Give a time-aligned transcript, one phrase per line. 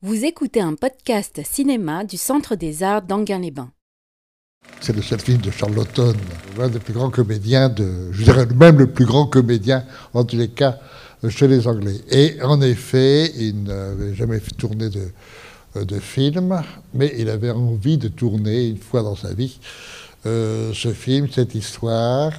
[0.00, 3.72] Vous écoutez un podcast cinéma du Centre des Arts d'Anguin-les-Bains.
[4.80, 6.00] C'est le seul film de Charlotte
[6.56, 9.84] l'un des plus grands comédiens, de, je dirais même le plus grand comédien,
[10.14, 10.78] en tous les cas,
[11.28, 11.96] chez les Anglais.
[12.12, 16.62] Et en effet, il n'avait jamais fait tourner de, film,
[16.94, 19.58] mais il avait envie de tourner une fois dans sa vie
[20.26, 22.34] euh, ce film, cette histoire,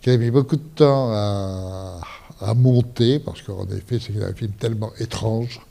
[0.00, 2.00] qu'il a mis beaucoup de temps à,
[2.40, 5.65] à monter, parce qu'en effet, c'est un film tellement étrange, euh,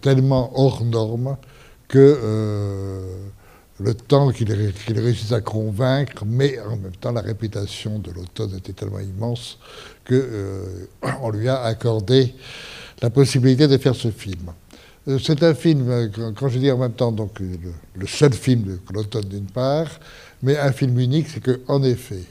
[0.00, 1.36] tellement hors norme
[1.92, 3.00] que euh,
[3.78, 8.72] le temps qu'il réussisse à convaincre, mais en même temps la réputation de l'automne était
[8.72, 9.58] tellement immense
[10.08, 10.86] qu'on euh,
[11.34, 12.34] lui a accordé
[13.02, 14.52] la possibilité de faire ce film.
[15.20, 19.24] C'est un film, quand je dis en même temps, donc le, seul film de l'automne
[19.24, 19.88] d'une part,
[20.44, 22.22] mais un film unique, c'est qu'en effet,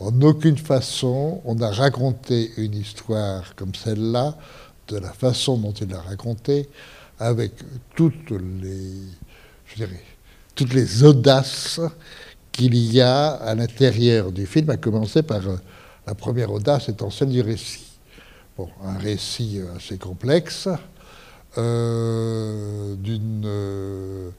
[0.00, 4.36] en aucune façon on a raconté une histoire comme celle-là
[4.90, 6.68] de la façon dont il l'a raconté,
[7.18, 7.52] avec
[7.94, 8.92] toutes les,
[9.66, 10.02] je dirais,
[10.54, 11.80] toutes les audaces
[12.52, 15.56] qu'il y a à l'intérieur du film, à commencer par euh,
[16.06, 17.86] la première audace étant celle du récit.
[18.56, 20.68] Bon, un récit assez complexe,
[21.56, 22.96] euh,
[23.44, 24.30] euh,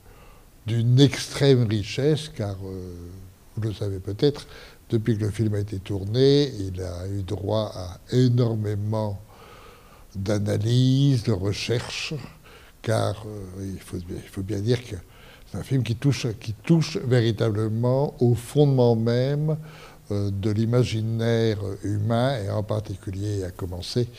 [0.67, 4.45] d'une extrême richesse, car vous le savez peut-être,
[4.89, 9.19] depuis que le film a été tourné, il a eu droit à énormément
[10.15, 12.13] d'analyse, de recherche,
[12.81, 14.95] car euh, il, faut, bien dire que
[15.49, 19.57] c'est un film qui touche, qui touche véritablement au fondement même
[20.11, 24.09] euh, de l'imaginaire humain, et en particulier à commencer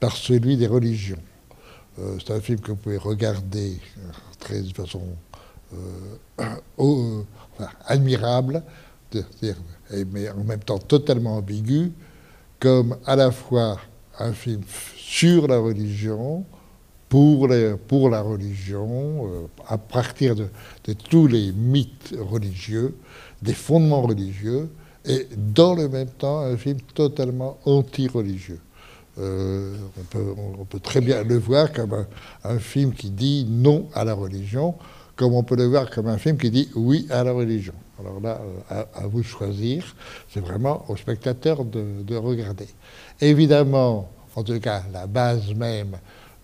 [0.00, 1.22] par celui des religions.
[1.98, 3.78] Euh, c'est un film que vous pouvez regarder
[4.38, 5.02] très, de façon
[7.86, 8.62] admirable,
[10.12, 11.90] mais en même temps totalement ambigu,
[12.60, 13.80] comme à la fois
[14.18, 14.62] un film
[14.96, 16.44] sur la religion,
[17.08, 17.48] pour,
[17.86, 20.48] pour la religion, euh, à partir de,
[21.08, 22.96] tous les mythes religieux,
[23.42, 24.68] des fondements religieux,
[25.04, 28.60] et dans le même temps un film totalement anti-religieux.
[29.18, 29.76] Euh,
[30.58, 32.04] on, peut, très bien le voir comme
[32.42, 34.74] un, film qui dit non à la religion,
[35.14, 37.74] comme on peut le voir comme un film qui dit oui à la religion.
[38.00, 38.40] Alors là,
[38.72, 39.94] euh, à, vous choisir,
[40.28, 42.66] c'est vraiment au spectateur de regarder.
[43.20, 45.96] Évidemment, en tout cas la base même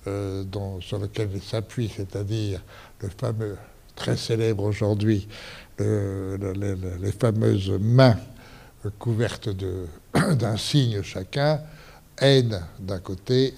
[0.06, 0.44] euh,
[0.80, 2.62] sur laquelle il s'appuie, c'est-à-dire
[3.00, 3.56] le fameux,
[3.96, 5.28] très célèbre aujourd'hui,
[5.78, 8.16] les fameuses mains
[8.98, 9.50] couvertes
[10.14, 11.60] d'un signe chacun,
[12.18, 13.54] haine d'un côté,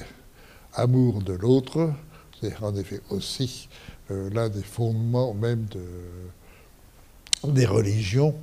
[0.75, 1.93] amour de l'autre,
[2.41, 3.69] c'est en effet aussi
[4.11, 5.85] euh, l'un des fondements même de,
[7.51, 8.35] des religions.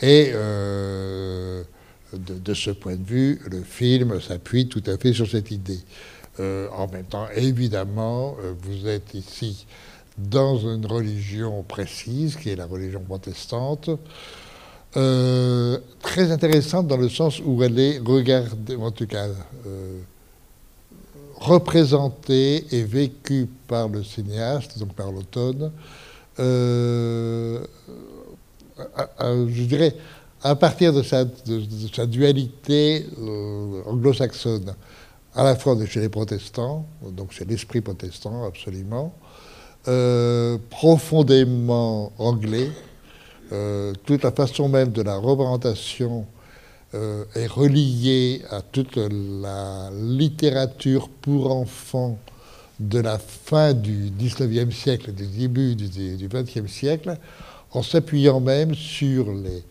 [0.00, 1.62] Et euh,
[2.12, 5.80] de, ce point de vue, le film s'appuie tout à fait sur cette idée.
[6.38, 9.66] Euh, en même temps, évidemment, euh, vous êtes ici
[10.18, 13.90] dans une religion précise, qui est la religion protestante,
[14.96, 19.26] euh, très intéressante dans le sens où elle est regardée, en tout cas
[21.38, 25.70] représentée et vécue par le cinéaste, donc par l'automne,
[26.38, 27.62] je
[29.64, 29.94] dirais,
[30.46, 31.24] à partir de sa,
[32.06, 34.74] dualité euh, anglo-saxonne,
[35.34, 39.12] à la fois chez les protestants, donc c'est l'esprit protestant absolument,
[39.88, 42.70] euh, profondément anglais,
[43.52, 46.26] euh, toute la façon même de la représentation
[47.34, 52.18] est reliée à toute la littérature pour enfants
[52.80, 55.88] de la fin du 19e siècle, du début du,
[56.26, 57.18] 20e siècle,
[57.72, 59.62] en s'appuyant même sur les,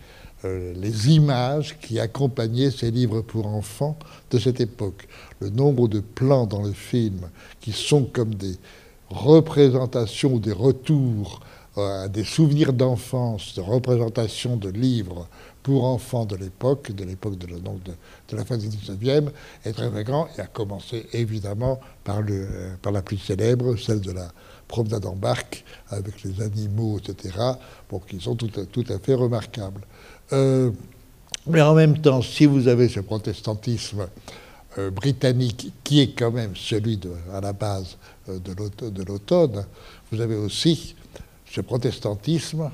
[0.46, 3.98] euh, les images qui accompagnaient ces livres pour enfants
[4.30, 5.08] de cette époque.
[5.40, 7.30] Le nombre de plans dans le film
[7.60, 8.56] qui sont comme des
[9.10, 11.42] représentations ou des retours
[11.78, 15.28] euh, à des souvenirs d'enfance, de représentations de livres
[15.64, 17.48] pour enfants de l'époque, de l'époque de,
[18.36, 19.30] la fin du 19e,
[19.66, 22.48] est très fréquent et a commencé évidemment par, le,
[22.84, 24.32] par la plus célèbre, celle de la
[24.68, 27.36] promenade en barque avec les animaux, etc.,
[27.90, 29.82] bon, qui sont tout à fait remarquables.
[30.34, 30.72] Euh,
[31.48, 34.08] mais en même temps, si vous avez ce protestantisme
[34.78, 37.00] euh, britannique qui est quand même celui
[37.32, 37.98] à la base
[38.30, 39.66] euh, de l'automne,
[40.12, 40.96] vous avez aussi
[41.50, 42.70] ce protestantisme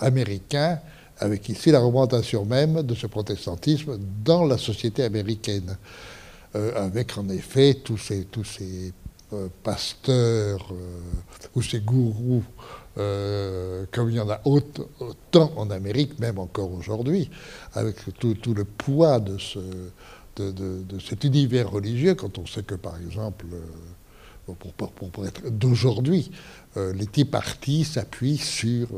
[0.00, 0.80] américain
[1.18, 5.76] avec ici la représentation même de ce protestantisme dans la société américaine,
[6.76, 8.92] avec en effet tous ces, tous ces
[9.62, 10.72] pasteurs
[11.54, 12.44] ou ces gourous
[12.98, 17.30] euh, comme il y en a autant en Amérique, même encore aujourd'hui,
[17.74, 19.58] avec tout, le poids de, ce,
[20.36, 23.46] de, cet univers religieux, quand on sait que, par exemple,
[24.46, 26.30] pour, être d'aujourd'hui.
[26.76, 28.88] les Tea Party s'appuient sur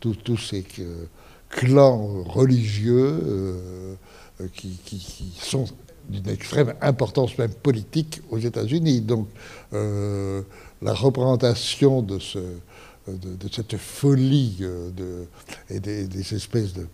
[0.00, 0.64] tous ces
[1.48, 3.96] clans religieux
[4.52, 5.66] qui, sont
[6.08, 9.00] d'une extrême importance même politique aux États-Unis.
[9.00, 9.28] Donc
[9.72, 12.38] la représentation de ce,
[13.08, 15.26] de, cette folie euh, de,
[15.70, 16.86] et des, espèces de,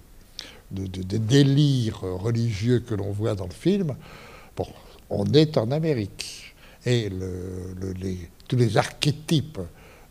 [0.70, 3.94] de, délires religieux que l'on voit dans le film,
[4.56, 4.66] bon,
[5.10, 6.54] on est en Amérique.
[6.84, 7.08] Et
[8.48, 9.60] tous les archétypes,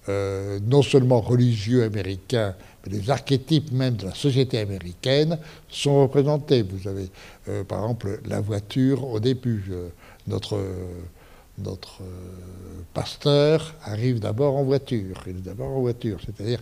[0.09, 2.55] euh, non seulement religieux américains,
[2.85, 5.37] mais les archétypes même de la société américaine
[5.69, 6.63] sont représentés.
[6.63, 7.09] Vous avez,
[7.47, 9.71] euh, par exemple, la voiture au début.
[10.27, 10.59] notre
[11.57, 15.23] notre euh, pasteur arrive d'abord en voiture.
[15.27, 16.59] Il est d'abord en voiture, c'est-à-dire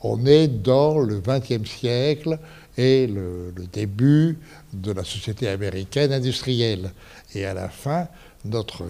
[0.00, 2.38] on est dans le XXe siècle
[2.76, 4.38] et le, début
[4.72, 6.92] de la société américaine industrielle.
[7.34, 8.06] Et à la fin,
[8.44, 8.84] notre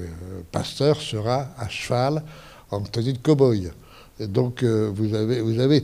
[0.52, 2.22] pasteur sera à cheval
[2.70, 3.70] en tenue de cow-boy.
[4.20, 5.82] Donc euh, vous avez,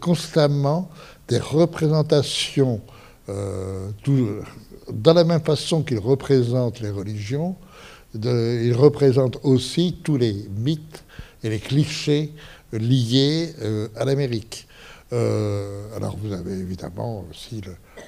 [0.00, 0.90] constamment
[1.28, 2.80] des représentations
[4.92, 7.56] dans la même façon qu'ils représentent les religions,
[8.14, 11.04] il représente aussi tous les mythes
[11.42, 12.32] et les clichés
[12.72, 14.66] liés euh, à l'Amérique.
[15.12, 17.60] Euh, alors vous avez évidemment aussi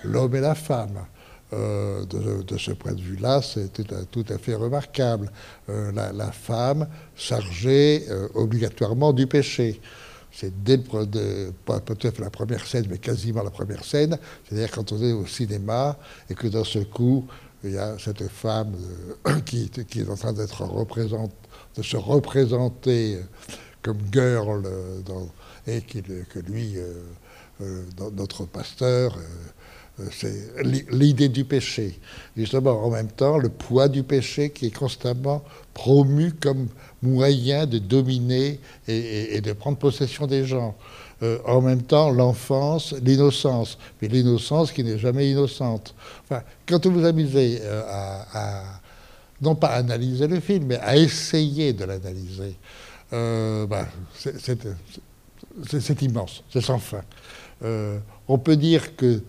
[0.04, 1.06] l'homme et la femme.
[1.52, 3.72] Euh, de, ce point de vue-là, c'est
[4.10, 5.30] tout, à fait remarquable.
[5.68, 8.04] La, femme chargée
[8.34, 9.80] obligatoirement du péché.
[10.32, 14.18] C'est dès peut-être la première scène, mais quasiment la première scène.
[14.44, 15.96] C'est-à-dire quand on est au cinéma
[16.28, 17.26] et que d'un seul coup,
[17.64, 18.74] il y a cette femme
[19.26, 20.62] euh, qui, qui, est en train d'être
[21.76, 23.18] de se représenter
[23.82, 25.00] comme girl euh,
[25.66, 26.76] et que lui,
[27.60, 27.82] euh,
[28.12, 29.18] notre pasteur,
[30.10, 31.98] c'est l'idée du péché.
[32.36, 36.68] Justement, en même temps, le poids du péché qui est constamment promu comme
[37.02, 40.74] moyen de dominer et de prendre possession des gens.
[41.22, 45.94] Euh, en même temps l'enfance, l'innocence, mais l'innocence qui n'est jamais innocente.
[46.24, 47.82] Enfin, quand vous vous amusez euh,
[48.34, 48.80] à,
[49.40, 52.54] non pas analyser le film, mais à essayer de l'analyser,
[53.14, 57.02] euh, bah, c'est immense, c'est sans fin.
[58.28, 59.22] on peut dire que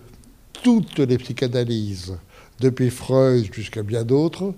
[0.64, 2.18] toutes les psychanalyses,
[2.60, 4.54] depuis Freud jusqu'à bien d'autres,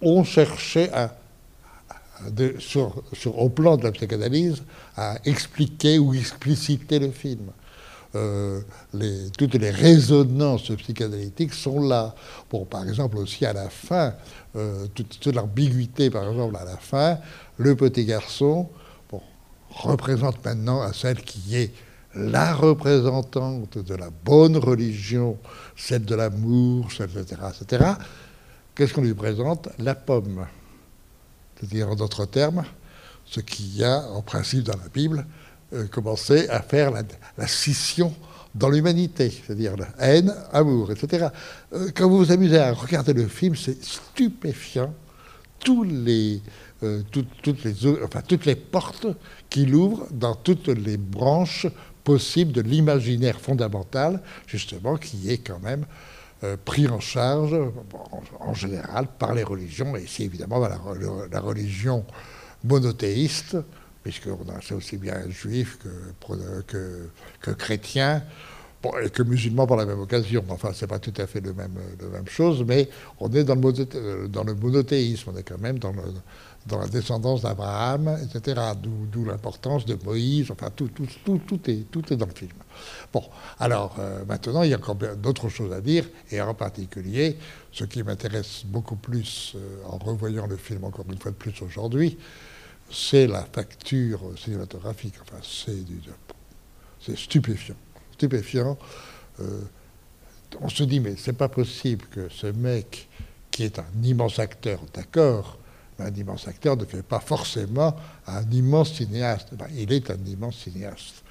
[0.00, 1.16] ont cherché à
[2.58, 3.02] sur,
[3.38, 4.62] au plan de la psychanalyse,
[4.96, 7.50] à expliquer ou expliciter le film.
[8.14, 8.60] Euh,
[9.38, 12.14] toutes les résonances psychanalytiques sont là.
[12.50, 14.14] Bon, par exemple, aussi à la fin,
[14.54, 17.18] euh, toute, l'ambiguïté, par exemple, à la fin,
[17.56, 18.68] le petit garçon
[19.10, 19.22] bon,
[19.70, 21.72] représente maintenant à celle qui est
[22.14, 25.38] la représentante de la bonne religion,
[25.76, 27.84] celle de l'amour, etc., etc.
[28.74, 30.46] Qu'est-ce qu'on lui présente La pomme
[31.62, 32.64] c'est-à-dire en d'autres termes,
[33.24, 35.24] ce qui a en principe dans la Bible
[35.72, 38.12] euh, commencé à faire la, scission
[38.54, 41.28] dans l'humanité, c'est-à-dire la haine, amour, etc.
[41.72, 44.92] Euh, quand vous vous amusez à regarder le film, c'est stupéfiant
[45.68, 47.72] euh, toutes, les,
[48.26, 49.06] toutes les portes
[49.48, 51.68] qu'il ouvre dans toutes les branches
[52.04, 55.84] possibles de l'imaginaire fondamental, justement, qui est quand même
[56.44, 57.54] euh, pris en charge
[58.40, 62.04] en, général par les religions, et c'est évidemment la, religion
[62.64, 63.56] monothéiste,
[64.02, 64.28] puisque
[64.62, 68.24] c'est aussi bien juif que, chrétien,
[69.00, 70.44] et que musulman par la même occasion.
[70.48, 72.88] Enfin, c'est pas tout à fait le même, la même chose, mais
[73.20, 76.02] on est dans le, dans le monothéisme, on est quand même dans le,
[76.66, 78.60] dans la descendance d'Abraham, etc.
[78.80, 80.90] D'où l'importance de Moïse, enfin tout,
[81.68, 82.52] est dans le film.
[83.12, 83.24] Bon,
[83.58, 87.38] alors euh, maintenant, il y a encore d'autres choses à dire, et en particulier,
[87.72, 91.60] ce qui m'intéresse beaucoup plus euh, en revoyant le film encore une fois de plus
[91.62, 92.18] aujourd'hui,
[92.90, 95.14] c'est la facture cinématographique.
[95.22, 97.76] Enfin, c'est stupéfiant.
[98.12, 98.78] Stupéfiant.
[99.40, 99.62] Euh,
[100.60, 103.08] on se dit, mais c'est pas possible que ce mec,
[103.50, 105.58] qui est un immense acteur, d'accord,
[105.98, 107.96] un immense acteur ne fait pas forcément
[108.26, 109.48] un immense cinéaste.
[109.76, 111.22] Il est un immense cinéaste.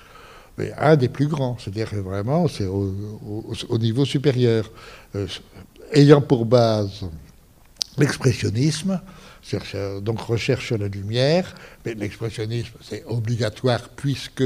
[0.58, 2.94] Mais un des plus grands, c'est-à-dire vraiment, c'est au,
[3.78, 4.70] niveau supérieur.
[5.16, 5.28] Euh,
[5.94, 7.06] ayant pour base
[7.98, 9.00] l'expressionnisme,
[10.02, 11.54] donc recherche la lumière,
[11.86, 14.44] mais l'expressionnisme, c'est obligatoire puisque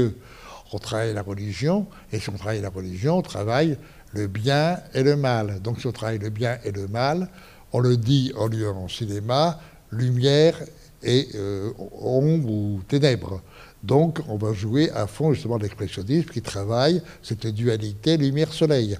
[0.72, 3.78] on travaille la religion, et si on travaille la religion, on travaille
[4.12, 5.60] le bien et le mal.
[5.62, 7.28] Donc si on travaille le bien et le mal,
[7.72, 10.58] on le dit en lieu en cinéma, lumière
[11.02, 13.40] et euh, ombre ou ténèbres.
[13.82, 18.98] Donc on va jouer à fond justement l'expressionnisme qui travaille cette dualité lumière-soleil.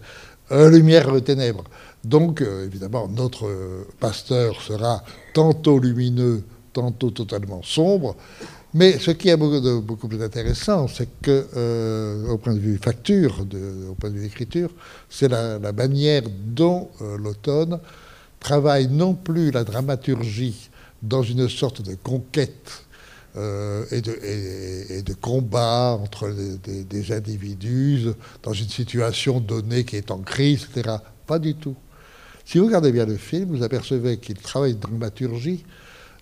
[0.50, 1.64] lumière, ténèbres.
[2.05, 3.50] Donc, évidemment, notre
[3.99, 5.02] pasteur sera
[5.35, 8.14] tantôt lumineux, tantôt totalement sombre.
[8.76, 13.47] Mais ce qui est beaucoup, plus intéressant, c'est que, euh, au point de vue facture,
[13.90, 14.69] au point de vue écriture,
[15.09, 17.81] c'est la, manière dont euh, l'automne
[18.38, 20.69] travaille non plus la dramaturgie
[21.03, 22.85] dans une sorte de conquête
[23.37, 24.00] euh, et,
[25.03, 28.07] de, combat entre des, individus
[28.43, 30.97] dans une situation donnée qui est en crise, etc.
[31.26, 31.76] Pas du tout.
[32.45, 35.65] Si vous regardez bien le film, vous apercevez qu'il travaille une dramaturgie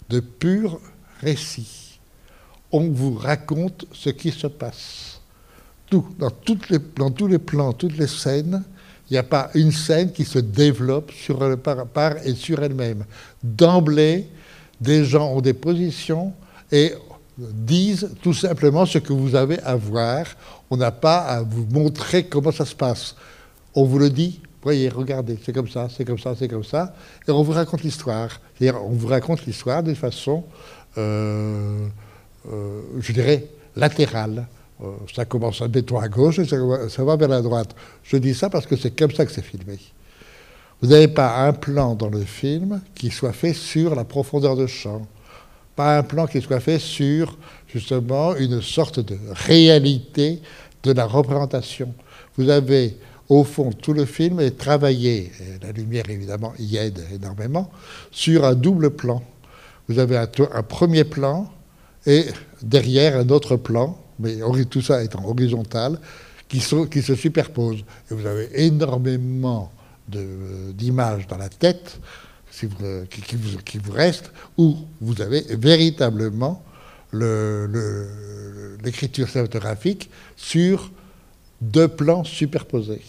[0.09, 0.81] de pur
[1.21, 1.85] récit
[2.75, 5.21] on vous raconte ce qui se passe.
[5.87, 6.81] Tout, dans, toutes les,
[7.14, 8.64] tous les plans, toutes les scènes,
[9.09, 11.12] il n'y a pas une scène qui se développe
[11.93, 13.04] par et sur elle-même.
[13.45, 14.26] D'emblée,
[14.81, 16.33] des gens ont des positions
[16.71, 16.93] et
[17.38, 20.26] disent tout simplement ce que vous avez à voir.
[20.71, 23.16] On n'a pas à vous montrer comment ça se passe.
[23.75, 26.95] On vous le dit, voyez, regardez, c'est comme ça, c'est comme ça, c'est comme ça,
[27.26, 28.40] et on vous raconte l'histoire.
[28.57, 30.45] C'est-à-dire, on vous raconte l'histoire de façon
[30.97, 31.87] euh,
[32.52, 34.47] euh, je dirais, latéral.
[34.83, 37.75] Euh, ça commence béton à gauche et ça, va vers la droite.
[38.02, 39.78] Je dis ça parce que c'est comme ça que c'est filmé.
[40.83, 44.66] Vous n'avez pas un plan dans le film qui soit fait sur la profondeur de
[44.66, 45.02] champ,
[45.76, 50.40] pas un plan qui soit fait sur justement une sorte de réalité
[50.83, 51.95] de la représentation.
[52.37, 52.97] Vous avez
[53.28, 57.71] au fond tout le film est travaillé, et la lumière évidemment y aide énormément,
[58.11, 59.23] sur un double plan.
[59.88, 61.50] Vous avez un premier plan
[62.07, 62.26] et
[62.62, 64.37] derrière un autre plan, mais
[64.71, 65.99] tout ça étant horizontal,
[66.49, 67.85] qui, qui se superpose.
[68.11, 69.73] Et vous avez énormément
[70.08, 71.99] d'images dans la tête
[72.50, 76.62] qui, vous, qui, restent, où vous avez véritablement
[78.82, 80.90] l'écriture cinématographique sur
[81.61, 83.02] deux plans superposés.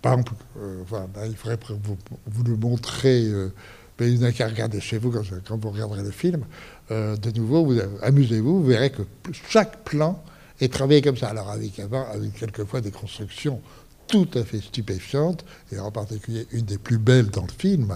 [0.00, 3.52] par exemple, euh, voilà, il faudrait vous, vous le montrer, euh,
[3.98, 6.44] mais il n'y a qu'à regarder chez vous quand, vous regarderez le film.
[6.90, 9.02] Euh, de nouveau, vous amusez-vous, vous verrez que
[9.48, 10.22] chaque plan
[10.60, 11.28] est travaillé comme ça.
[11.28, 13.60] Alors avec, avec quelquefois des constructions
[14.06, 17.94] tout à fait stupéfiantes, et en particulier une des plus belles dans le film,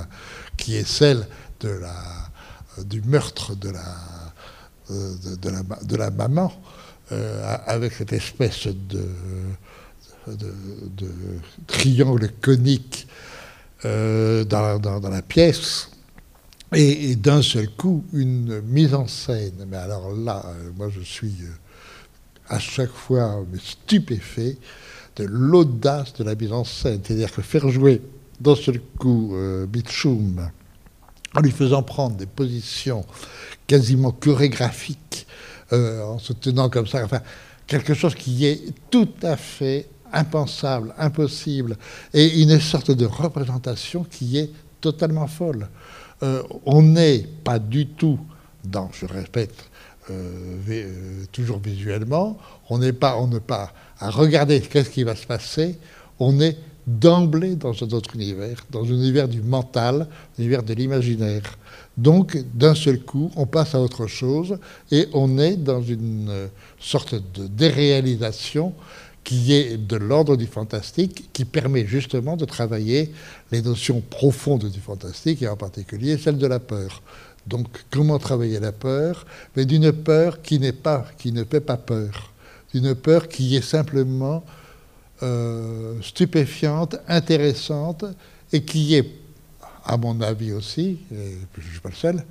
[0.57, 1.27] qui est celle
[1.61, 1.95] de la,
[2.79, 3.97] euh, du meurtre de la,
[4.91, 6.53] euh, de, la, de la maman,
[7.67, 9.07] avec cette espèce de,
[10.27, 10.53] de,
[11.69, 13.07] triangle conique
[13.85, 15.89] dans, dans, la pièce
[16.75, 19.67] et, d'un seul coup, une mise en scène.
[19.69, 21.51] Mais alors là, euh, moi je suis euh,
[22.49, 24.57] à chaque fois stupéfait
[25.17, 27.01] de l'audace de la mise en scène.
[27.03, 28.03] C'est-à-dire que faire jouer
[28.41, 29.67] d'un seul coup euh,
[31.35, 33.05] en lui faisant prendre des positions
[33.67, 35.27] quasiment chorégraphiques,
[35.73, 37.21] euh, en se tenant comme ça, enfin,
[37.67, 41.77] quelque chose qui est tout à fait impensable, impossible,
[42.15, 45.69] et une sorte de représentation qui est totalement folle.
[46.23, 48.19] Euh, on n'est pas du tout
[48.65, 49.55] dans, je répète,
[50.11, 52.39] euh, toujours visuellement,
[52.71, 55.79] on n'est pas, on pas à regarder qu'est-ce qui va se passer,
[56.19, 60.07] on est d'emblée dans un autre univers, dans un univers du mental,
[60.39, 61.59] un univers de l'imaginaire.
[61.97, 64.59] Donc, d'un seul coup, on passe à autre chose
[64.93, 66.49] et on est dans une
[66.79, 68.73] sorte de déréalisation
[69.25, 73.13] qui est de l'ordre du fantastique, qui permet justement de travailler
[73.51, 77.03] les notions profondes du fantastique, et en particulier celle de la peur.
[77.45, 79.27] Donc, comment travailler la peur
[79.57, 82.33] Mais d'une peur qui, n'est pas, qui ne fait pas peur,
[82.73, 84.45] d'une peur qui est simplement
[85.23, 88.05] euh, stupéfiante, intéressante,
[88.53, 89.11] et qui est,
[89.85, 92.25] à mon avis aussi, je ne suis pas le seul,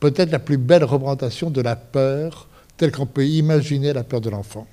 [0.00, 4.30] peut-être la plus belle représentation de la peur telle qu'on peut imaginer la peur de
[4.30, 4.66] l'enfant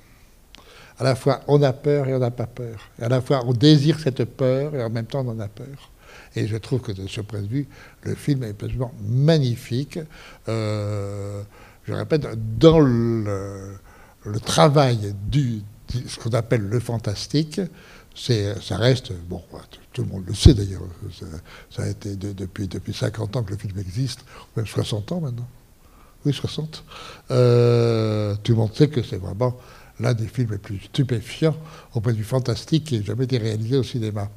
[1.00, 2.90] à la fois on a peur et on n'a pas peur.
[3.00, 5.48] Et à la fois on désire cette peur et en même temps on en a
[5.48, 5.90] peur.
[6.36, 7.66] Et je trouve que de ce point de vue,
[8.02, 9.98] le film est absolument magnifique.
[10.48, 11.42] Euh,
[11.84, 12.26] je répète,
[12.58, 13.76] dans le,
[14.40, 15.62] travail du,
[16.06, 17.60] ce qu'on appelle le fantastique,
[18.14, 19.42] ça reste, bon,
[19.92, 20.82] tout le monde le sait d'ailleurs,
[21.70, 24.24] ça, a été depuis, depuis 50 ans que le film existe,
[24.56, 25.48] même 60 ans maintenant.
[26.26, 26.84] Oui, 60.
[27.30, 29.56] Euh, tout le monde sait que c'est vraiment
[30.00, 31.56] l'un des films les plus stupéfiants
[31.94, 34.30] au point de vue fantastique qui ait jamais été réalisé au cinéma.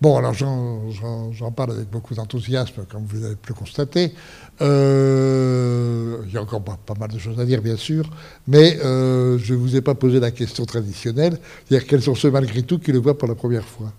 [0.00, 4.14] Bon, alors j'en parle avec beaucoup d'enthousiasme, comme vous avez pu constater.
[4.62, 8.08] Euh, il y a encore pas, mal de choses à dire, bien sûr,
[8.48, 12.30] mais euh, je ne vous ai pas posé la question traditionnelle, c'est-à-dire quels sont ceux,
[12.30, 13.92] malgré tout, qui le voient pour la première fois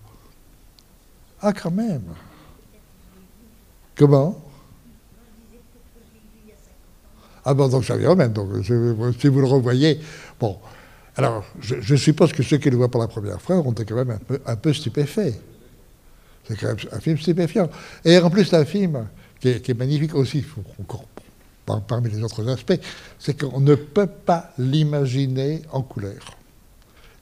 [1.40, 2.02] Ah, quand même
[3.94, 4.42] Comment?
[7.44, 8.32] Ah bon, donc ça vient même.
[8.32, 10.00] Donc, si vous le revoyez,
[10.40, 10.58] bon,
[11.16, 13.94] Alors, je, suppose que ceux qui le voient pour la première fois ont été quand
[13.94, 15.51] même un peu stupéfaits.
[16.44, 17.68] C'est quand même un film stupéfiant.
[18.04, 19.06] Et en plus, un film
[19.40, 20.44] qui est, magnifique aussi,
[21.88, 22.80] parmi les autres aspects,
[23.18, 26.36] c'est qu'on ne peut pas l'imaginer en couleur.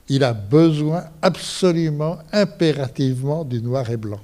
[0.09, 4.19] Il a besoin absolument, impérativement du noir et blanc.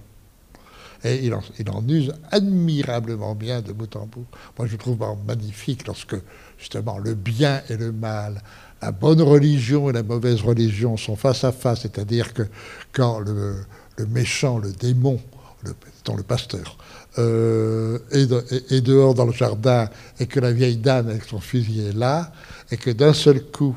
[1.04, 4.25] Et il en, use admirablement bien de bout en bout.
[4.58, 6.16] Moi, je trouve magnifique lorsque,
[6.58, 8.42] justement, le bien et le mal,
[8.82, 12.44] la bonne religion et la mauvaise religion sont face à face, c'est-à-dire que
[12.92, 13.56] quand le,
[14.06, 15.20] méchant, le démon,
[15.63, 15.74] le,
[16.16, 16.77] le pasteur,
[17.20, 19.89] euh, est, dehors dans le jardin
[20.20, 22.32] et que la vieille dame avec son fusil est là,
[22.70, 23.75] et que d'un seul coup,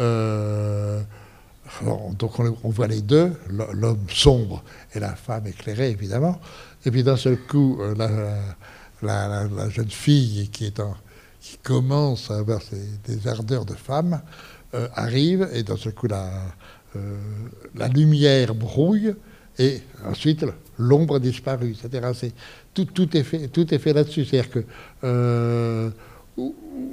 [0.00, 1.00] euh,
[2.18, 4.62] donc on, voit les deux, l'homme sombre
[4.94, 6.38] et la femme éclairée, évidemment.
[6.84, 7.94] Et puis d'un seul coup, euh,
[9.02, 10.80] la, jeune fille qui, est
[11.40, 12.60] qui commence à avoir
[13.06, 14.20] des ardeurs de femme
[14.94, 16.30] arrive, et d'un seul coup, la,
[17.74, 19.14] la lumière brouille,
[19.58, 20.44] et ensuite
[20.78, 22.30] l'ombre a disparu, etc.
[22.74, 24.24] Tout, tout, est fait, tout est fait là-dessus.
[24.24, 24.64] C'est-à-dire que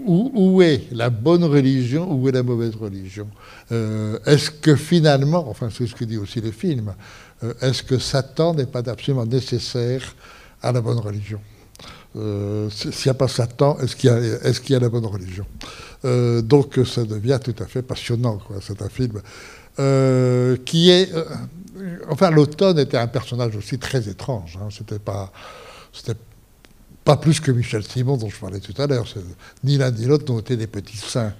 [0.05, 3.27] où, est la bonne religion, où est la mauvaise religion?
[3.71, 6.93] Euh, Est-ce que finalement, enfin c'est ce que dit aussi le film,
[7.43, 10.15] euh, est-ce que Satan n'est pas absolument nécessaire
[10.61, 11.39] à la bonne religion?
[12.15, 15.45] Euh, S'il n'y a pas Satan, est-ce qu'il y, y, a la bonne religion?
[16.43, 18.39] Donc ça devient tout à fait passionnant.
[18.61, 19.21] C'est un film
[20.65, 21.11] qui est...
[22.09, 24.57] enfin, l'automne était un personnage aussi très étrange.
[24.61, 24.69] Hein.
[24.71, 25.31] C'était pas...
[27.05, 29.05] Pas plus que Michel Simon, dont je parlais tout à l'heure.
[29.63, 31.33] Ni l'un ni l'autre n'ont été des petits saints.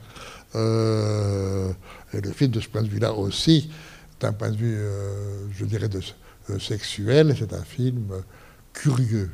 [0.56, 1.72] Euh,
[2.13, 3.72] et le film, de ce point de vue-là aussi,
[4.20, 5.89] d'un point de vue, euh, je dirais,
[6.50, 8.12] euh, sexuel, c'est un film
[8.74, 9.32] curieux.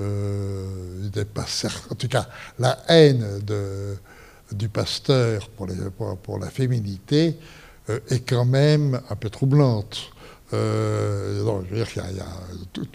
[0.00, 1.46] il pas.
[1.90, 2.26] En tout cas,
[2.58, 3.42] la haine
[4.50, 7.36] du pasteur pour la féminité
[8.08, 10.10] est quand même un peu troublante.
[10.52, 12.24] Euh, je veux dire y a,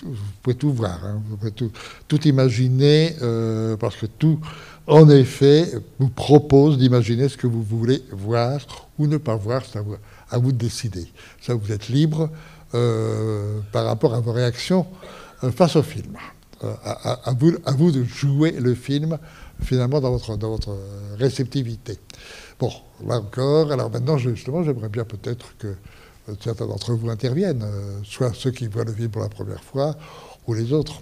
[0.03, 4.39] vous pouvez tout voir, hein, vous pouvez tout, imaginer, euh, parce que tout,
[4.87, 8.59] en effet, vous propose d'imaginer ce que vous voulez voir
[8.99, 11.07] ou ne pas voir, c'est à vous, de décider.
[11.41, 12.29] Ça, vous êtes libre
[12.73, 14.85] euh, par rapport à vos réactions
[15.55, 16.17] face au film.
[16.61, 19.17] À, vous, à, vous, de jouer le film,
[19.61, 20.75] finalement, dans votre, dans votre
[21.17, 21.99] réceptivité.
[22.59, 22.71] Bon,
[23.05, 25.75] là encore, alors maintenant, justement, j'aimerais bien peut-être que
[26.39, 29.95] certains d'entre vous interviennent, euh, soit ceux qui voient le film pour la première fois
[30.47, 31.01] ou les autres.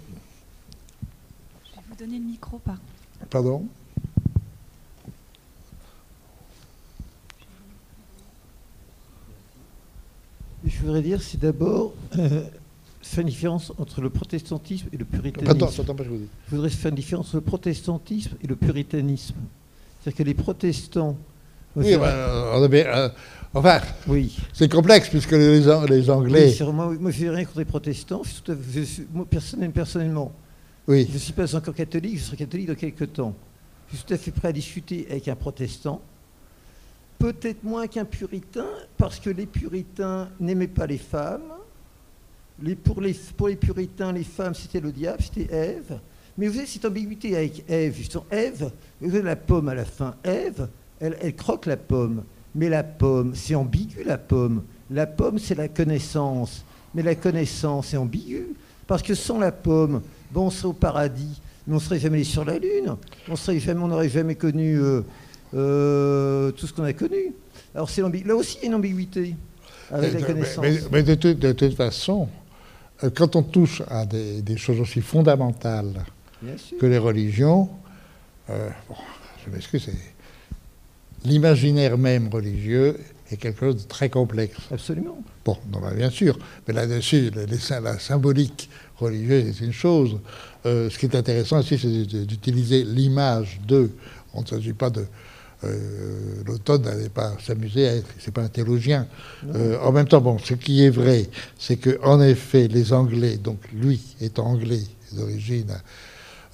[1.64, 2.76] Je vais vous donner le micro, par
[3.30, 3.66] Pardon?
[10.66, 12.44] Je voudrais dire, c'est d'abord euh,
[13.02, 15.50] faire une différence entre le protestantisme et le puritanisme.
[15.50, 16.28] Attends, attends, je, vous dis.
[16.48, 19.34] je voudrais faire une différence entre le protestantisme et le puritanisme.
[20.00, 21.16] C'est-à-dire que les protestants.
[21.76, 23.08] Oui, bah, on avait, euh,
[23.56, 24.36] Enfin, oui.
[24.52, 26.56] c'est complexe puisque les, les Anglais.
[26.60, 28.22] Oui, moi, moi, je n'ai rien contre les protestants.
[29.12, 29.26] moi,
[29.72, 30.32] personnellement,
[30.88, 31.06] oui.
[31.08, 33.32] je ne suis pas encore catholique, je serai catholique dans quelques temps.
[33.90, 36.02] Je suis tout à fait prêt à discuter avec un protestant.
[37.16, 38.66] Peut-être moins qu'un puritain,
[38.98, 41.52] parce que les puritains n'aimaient pas les femmes.
[42.60, 46.00] Les, pour, les, pour les puritains, les femmes, c'était le diable, c'était Ève.
[46.36, 47.94] Mais vous avez cette ambiguïté avec Ève.
[47.94, 50.16] Justement, Ève, vous avez la pomme à la fin.
[50.24, 52.24] Ève, elle, elle croque la pomme.
[52.54, 54.62] Mais la pomme, c'est ambigu la pomme.
[54.90, 56.64] La pomme, c'est la connaissance.
[56.94, 58.54] Mais la connaissance est ambiguë.
[58.86, 62.16] Parce que sans la pomme, bon, on serait au paradis, mais on ne serait jamais
[62.16, 62.96] allé sur la Lune.
[63.28, 65.02] On serait jamais, on n'aurait jamais connu euh,
[65.54, 67.32] euh, tout ce qu'on a connu.
[67.74, 69.34] Alors c'est là aussi, il y a une ambiguïté
[69.90, 70.64] avec la connaissance.
[70.92, 71.14] Mais, de,
[71.52, 72.28] toute façon,
[73.02, 76.04] euh, quand on touche à des, choses aussi fondamentales
[76.78, 77.70] que les religions,
[78.46, 78.96] bon,
[79.44, 80.13] je m'excuse, c'est
[81.24, 82.98] l'imaginaire même religieux
[83.30, 84.56] est quelque chose de très complexe.
[84.70, 85.22] Absolument.
[85.44, 87.30] Bon, non, bah, bien sûr, mais là-dessus,
[87.82, 90.18] la symbolique religieuse est une chose.
[90.66, 93.90] Euh, ce qui est intéressant aussi, c'est d'utiliser l'image de.
[94.34, 95.04] On ne s'agit pas de.
[95.64, 99.06] Euh, L'automne n'allait pas s'amuser à être, c'est pas un théologien.
[99.54, 103.36] Euh, en même temps, bon, ce qui est vrai, c'est que en effet, les Anglais,
[103.36, 104.82] donc lui étant anglais
[105.12, 105.74] d'origine,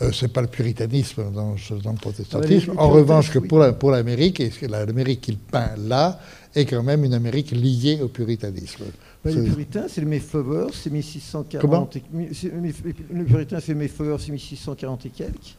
[0.02, 2.72] euh, c'est pas le puritanisme dans, le protestantisme.
[2.78, 6.18] en revanche, que pour l'Amérique, l'Amérique qu'il peint là
[6.54, 8.84] est quand même une Amérique liée au puritanisme.
[9.24, 11.98] les puritains, c'est le Mayflower, c'est 1640.
[12.12, 15.56] le puritain, c'est Mayflower, c'est 1640 et quelques.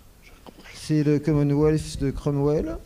[0.74, 2.78] C'est le Commonwealth de Cromwell.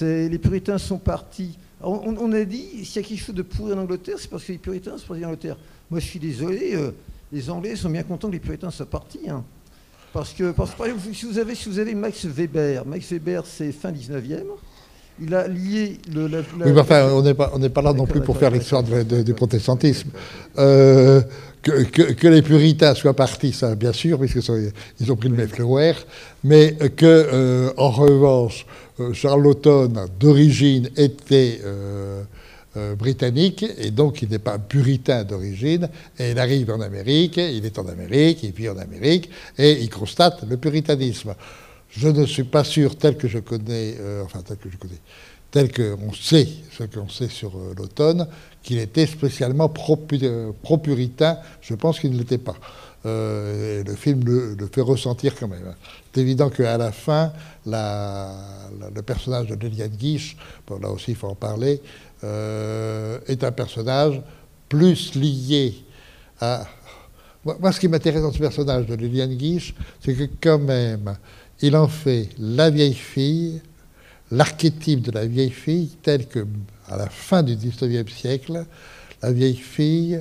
[0.00, 1.58] Les puritains sont partis.
[1.80, 4.52] On, a dit, s'il y a quelque chose de pourri en Angleterre, c'est parce que
[4.52, 5.56] les puritains sont partis en Angleterre.
[5.90, 6.92] Moi, je suis désolé, euh,
[7.32, 9.28] les Anglais sont bien contents que les puritains soient partis.
[9.28, 9.44] Hein.
[10.12, 13.72] Parce que, parce que si, vous avez, si vous avez Max Weber, Max Weber c'est
[13.72, 14.44] fin 19e,
[15.20, 16.26] il a lié le.
[16.26, 19.34] oui, mais enfin, on n'est pas, on pas là non plus pour faire l'histoire du
[19.34, 20.10] protestantisme.
[20.58, 21.20] Euh,
[21.62, 25.94] que, les puritains soient partis, ça, bien sûr, puisqu'ils ont pris le Mayflower,
[26.44, 28.64] mais que, euh, en revanche,
[29.00, 31.60] euh, Charlottone, d'origine, était
[32.96, 35.88] britannique, et donc il n'est pas puritain d'origine,
[36.18, 39.90] et il arrive en Amérique, il est en Amérique, il vit en Amérique, et il
[39.90, 41.34] constate le puritanisme.
[41.90, 45.00] Je ne suis pas sûr, tel que je connais, euh, enfin tel que je connais,
[45.50, 48.28] tel qu'on sait, ce qu'on sait sur euh, l'automne,
[48.62, 49.72] qu'il était spécialement
[50.12, 51.38] euh, pro-puritain.
[51.62, 52.56] je pense qu'il ne l'était pas.
[53.04, 55.74] le film le, fait ressentir quand même.
[56.18, 57.32] C'est évident qu'à la fin,
[57.64, 61.80] le personnage de Liliane Guiche, bon, là aussi il faut en parler,
[62.24, 64.20] est un personnage
[64.68, 65.76] plus lié
[66.40, 66.66] à...
[67.44, 71.16] Moi, ce qui m'intéresse dans ce personnage de Liliane Guiche, c'est que quand même,
[71.60, 73.62] il en fait la vieille fille,
[74.32, 76.44] l'archétype de la vieille fille, tel que,
[76.88, 78.64] à la fin du XIXe siècle,
[79.22, 80.20] la vieille fille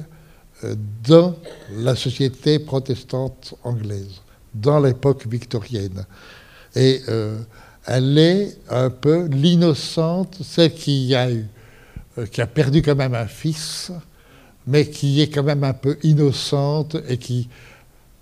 [0.64, 0.76] euh,
[1.08, 1.36] dans
[1.72, 4.22] la société protestante anglaise,
[4.62, 6.06] dans l'époque victorienne.
[6.76, 7.38] Et euh,
[7.86, 11.46] elle est un peu l'innocente, celle qui a eu,
[12.17, 13.91] euh, qui a perdu quand même un fils,
[14.65, 17.50] mais qui est quand même un peu innocente et qui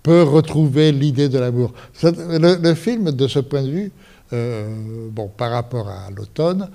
[0.02, 1.72] peut retrouver l'idée de l'amour.
[2.02, 3.92] Le, film, de ce point de vue,
[4.32, 6.70] euh, bon, par rapport à l'automne,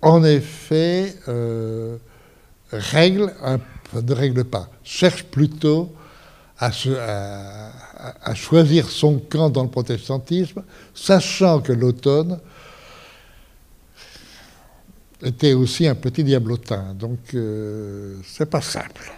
[0.00, 1.14] en effet,
[2.72, 3.32] règle,
[3.94, 5.92] ne règle pas, cherche plutôt
[8.02, 12.38] à, choisir son camp dans le protestantisme, sachant que l'automne
[15.22, 16.94] était aussi un petit diablotin.
[16.94, 19.12] Donc, euh, c'est pas simple.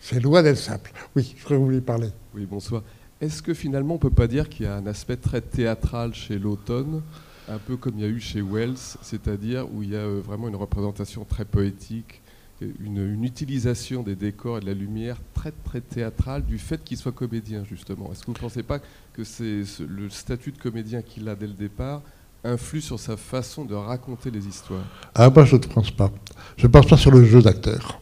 [0.00, 0.92] C'est loin d'être simple.
[1.14, 2.08] Oui, je voulais parler.
[2.34, 2.82] Oui, bonsoir.
[3.20, 6.38] Est-ce que finalement on peut pas dire qu'il y a un aspect très théâtral chez
[6.38, 7.02] l'automne,
[7.48, 10.20] un peu comme il y a eu chez Wells, c'est-à-dire où il y a euh,
[10.24, 12.20] vraiment une représentation très poétique,
[12.84, 17.12] une, utilisation des décors et de la lumière très très théâtrale du fait qu'il soit
[17.12, 18.10] comédien justement.
[18.12, 18.78] Est-ce que vous ne pensez pas
[19.12, 22.02] que c'est le statut de comédien qu'il a dès le départ
[22.44, 24.84] influe sur sa façon de raconter les histoires?
[25.14, 26.10] Ah moi je ne pense pas.
[26.56, 28.00] Je ne pense pas sur le jeu d'acteur.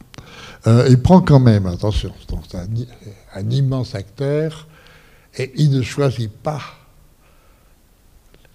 [0.67, 2.13] Euh, il prend quand même, attention,
[2.47, 4.67] c'est un, immense acteur,
[5.35, 6.61] et il ne choisit pas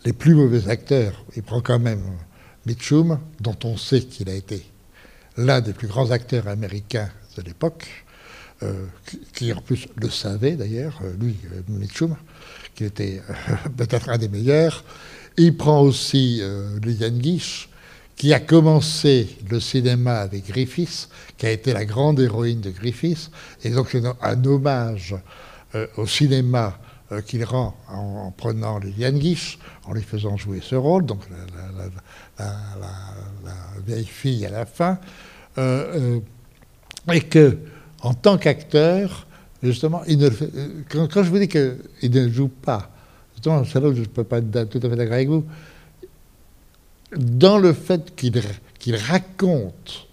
[0.05, 1.25] les plus mauvais acteurs.
[1.35, 2.03] Il prend quand même
[2.65, 4.65] Mitchum, dont on sait qu'il a été
[5.37, 7.87] l'un des plus grands acteurs américains de l'époque,
[8.63, 8.87] euh,
[9.35, 11.37] qui, en plus le savait d'ailleurs, euh, lui,
[11.69, 12.17] Mitchum,
[12.75, 13.23] qui était
[13.77, 14.85] peut-être un des meilleurs.
[15.37, 16.41] Il prend aussi
[16.83, 17.69] Liliane Guiche,
[18.17, 23.31] qui a commencé le cinéma avec Griffiths, qui a été la grande héroïne de Griffiths,
[23.63, 25.15] et donc un hommage
[25.75, 26.79] euh, au cinéma
[27.13, 31.21] euh, qu'il rend en, prenant Liliane Guiche, en lui faisant jouer ce rôle, donc
[32.39, 32.47] la,
[33.87, 34.99] vieille fille à la fin,
[35.59, 36.19] euh,
[37.13, 37.59] et que
[38.03, 39.27] en tant qu'acteur,
[39.63, 40.29] justement, il ne
[40.89, 42.91] quand, je vous dis qu'il ne joue pas,
[43.35, 45.45] justement, où je ne peux pas être tout à fait d'accord avec vous,
[47.17, 50.09] dans le fait qu'il raconte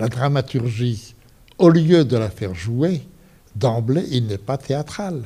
[0.00, 1.14] la dramaturgie
[1.58, 3.02] au lieu de la faire jouer,
[3.54, 5.22] d'emblée, il n'est pas théâtral.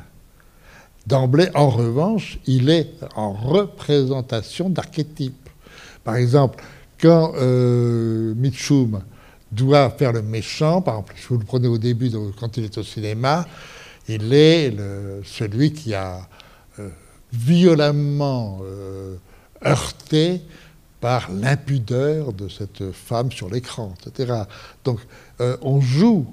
[1.07, 5.49] D'emblée, en revanche, il est en représentation d'archétypes.
[6.05, 6.63] Par exemple,
[7.01, 8.35] quand euh,
[9.51, 12.79] doit faire le méchant, par exemple, si vous le prenez au début, quand il est
[12.79, 13.47] au cinéma,
[14.09, 14.75] il est
[15.25, 16.29] celui qui a
[16.79, 16.89] euh,
[17.33, 19.17] violemment euh,
[19.65, 20.41] heurté
[21.01, 24.43] par l'impudeur de cette femme sur l'écran, etc.
[24.85, 25.01] Donc
[25.41, 26.27] euh, on joue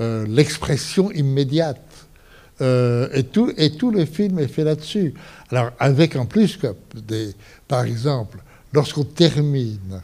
[0.00, 2.08] l'expression immédiate.
[2.60, 5.14] Euh, et, tout, le film est fait là-dessus.
[5.50, 6.58] Alors avec en plus,
[6.94, 7.34] des,
[7.66, 8.38] par exemple,
[8.72, 10.00] lorsqu'on termine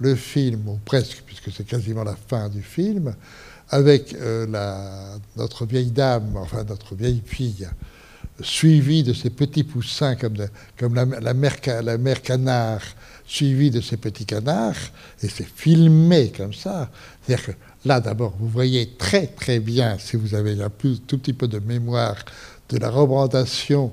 [0.00, 3.14] le film, ou presque, puisque c'est quasiment la fin du film,
[3.70, 4.14] avec
[4.48, 7.66] la, notre vieille dame, enfin notre vieille fille,
[8.40, 10.34] suivie de ses petits poussins comme,
[10.94, 12.82] la, mère, la mère canard,
[13.26, 14.90] suivi de ces petits canards,
[15.22, 16.90] et c'est filmé comme ça.
[17.22, 17.52] C'est-à-dire que
[17.84, 21.58] là, d'abord, vous voyez très très bien, si vous avez un tout petit peu de
[21.58, 22.16] mémoire,
[22.68, 23.92] de la représentation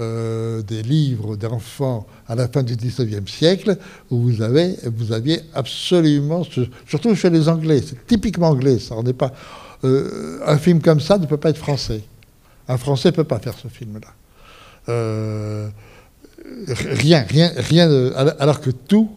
[0.00, 3.76] euh, des livres d'enfants à la fin du XIXe siècle,
[4.10, 6.44] où vous, avez, vous aviez absolument,
[6.86, 8.94] surtout chez les Anglais, c'est typiquement anglais, ça.
[9.16, 9.32] Pas,
[9.84, 12.02] euh, un film comme ça ne peut pas être français.
[12.68, 14.08] Un Français ne peut pas faire ce film-là.
[14.88, 15.68] Euh,
[16.66, 19.10] rien, rien, rien, alors que tout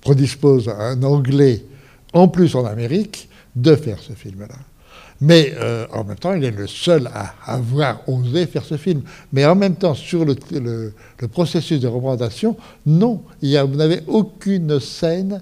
[0.00, 1.64] prédispose un Anglais,
[2.12, 4.56] en plus en Amérique, de faire ce film-là.
[5.20, 9.02] Mais euh, en même temps, il est le seul à avoir osé faire ce film.
[9.32, 10.34] Mais en même temps, sur le,
[11.30, 15.40] processus de représentation, non, il y a, vous n'avez aucune scène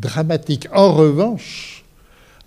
[0.00, 0.66] dramatique.
[0.72, 1.84] En revanche,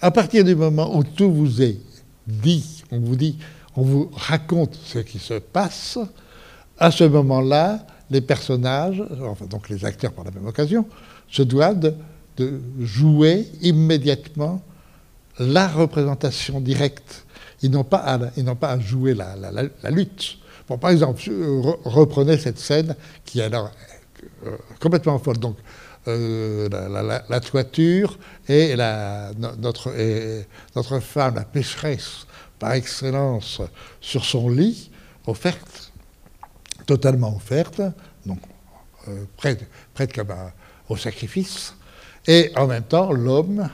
[0.02, 1.80] à partir du moment où tout vous est
[2.28, 3.38] dit, on vous dit,
[3.78, 5.98] on vous raconte ce qui se passe,
[6.78, 10.86] à ce moment-là, les personnages, enfin donc les acteurs par la même occasion,
[11.30, 11.94] se doivent
[12.38, 14.62] de jouer immédiatement
[15.40, 17.26] la représentation directe.
[17.62, 18.20] Ils n'ont pas, à,
[18.56, 20.38] pas à jouer la, lutte.
[20.68, 21.22] Par exemple,
[21.84, 23.72] reprenez cette scène qui est alors
[24.46, 25.38] euh, complètement folle.
[25.38, 25.58] Donc,
[26.08, 26.70] euh,
[27.30, 28.18] la, toiture
[28.48, 28.76] et,
[29.38, 29.92] notre,
[30.76, 32.28] notre femme, la pécheresse
[32.60, 33.62] par excellence,
[34.02, 34.92] sur son lit,
[35.28, 35.92] offerte,
[36.86, 37.82] totalement offerte,
[38.26, 38.40] donc
[39.08, 40.34] euh, prête, prête comme
[40.90, 41.74] au sacrifice,
[42.28, 43.70] et en même temps l'homme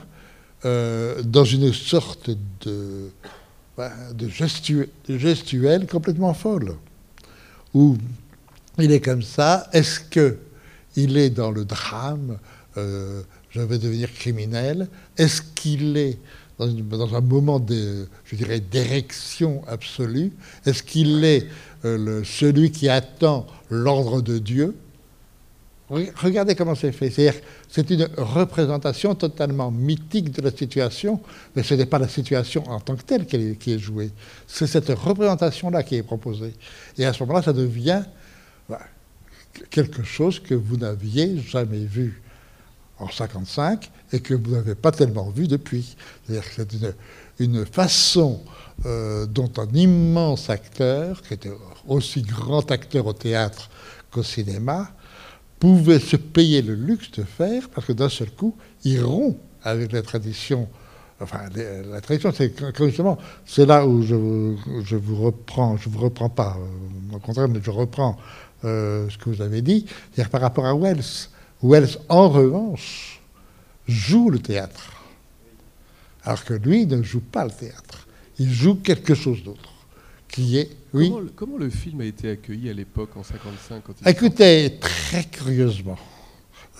[0.64, 3.10] euh, dans une sorte de,
[3.76, 6.76] bah, de, gestuelle complètement folle,
[7.74, 7.96] où
[8.78, 9.68] il est comme ça.
[9.72, 10.38] Est-ce que
[10.94, 12.38] il est dans le drame
[12.76, 14.88] euh, Je vais devenir criminel.
[15.16, 16.18] Est-ce qu'il est
[16.58, 20.32] dans, dans, un moment de, je dirais, d'érection absolue
[20.66, 21.46] Est-ce qu'il est
[21.84, 24.76] euh, celui qui attend l'ordre de Dieu
[25.92, 27.10] Regardez comment c'est fait.
[27.68, 31.20] C'est une représentation totalement mythique de la situation,
[31.54, 34.10] mais ce n'est pas la situation en tant que telle qui est, jouée.
[34.46, 36.54] C'est cette représentation-là qui est proposée.
[36.96, 38.04] Et à ce moment-là, ça devient
[38.70, 38.80] bah,
[39.68, 42.22] quelque chose que vous n'aviez jamais vu
[42.98, 45.94] en 55 et que vous n'avez pas tellement vu depuis.
[46.24, 46.94] C'est-à-dire c'est
[47.38, 48.40] une, façon
[48.86, 51.52] euh, dont un immense acteur, qui était
[51.86, 53.68] aussi grand acteur au théâtre
[54.10, 54.90] qu'au cinéma,
[55.62, 59.92] pouvait se payer le luxe de faire, parce que d'un seul coup, il rompt avec
[59.92, 60.68] la tradition.
[61.20, 66.28] Enfin, la tradition, c'est justement, c'est là où je, je, vous reprends, je vous reprends
[66.28, 68.16] pas, euh, au contraire, mais je reprends
[68.64, 71.28] euh, ce que vous avez dit, c'est-à-dire par rapport à Wells.
[71.62, 73.22] Wells, en revanche,
[73.86, 75.04] joue le théâtre,
[76.24, 78.08] alors que lui ne joue pas le théâtre.
[78.40, 79.71] Il joue quelque chose d'autre
[80.32, 80.70] qui est.
[80.92, 81.12] Oui.
[81.36, 85.98] Comment, le film a été accueilli à l'époque, en 55 Écoutez, très curieusement.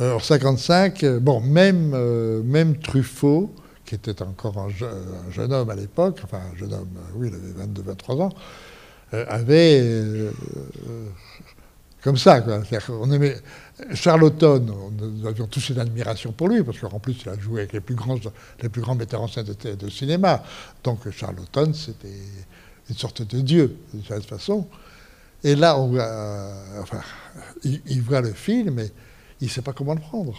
[0.00, 4.68] Euh, en 55, euh, bon, même, euh, même Truffaut, qui était encore un,
[5.30, 8.32] jeune homme à l'époque, enfin un jeune homme, oui, il avait 22-23 ans,
[9.12, 10.30] avait.
[12.02, 12.62] comme ça, quoi.
[12.88, 13.36] On aimait.
[13.94, 17.72] Charlotton, nous avions tous une admiration pour lui, parce qu'en plus, il a joué avec
[17.72, 18.16] les plus grands,
[18.62, 20.42] les plus grands metteurs en scène de, de cinéma.
[20.84, 22.08] Donc Charlotton, c'était
[22.88, 24.66] une sorte de Dieu, de cette façon.
[25.44, 25.90] Et là, on
[26.80, 27.00] enfin,
[27.64, 28.90] il, voit le film et
[29.40, 30.34] il ne sait pas comment le prendre.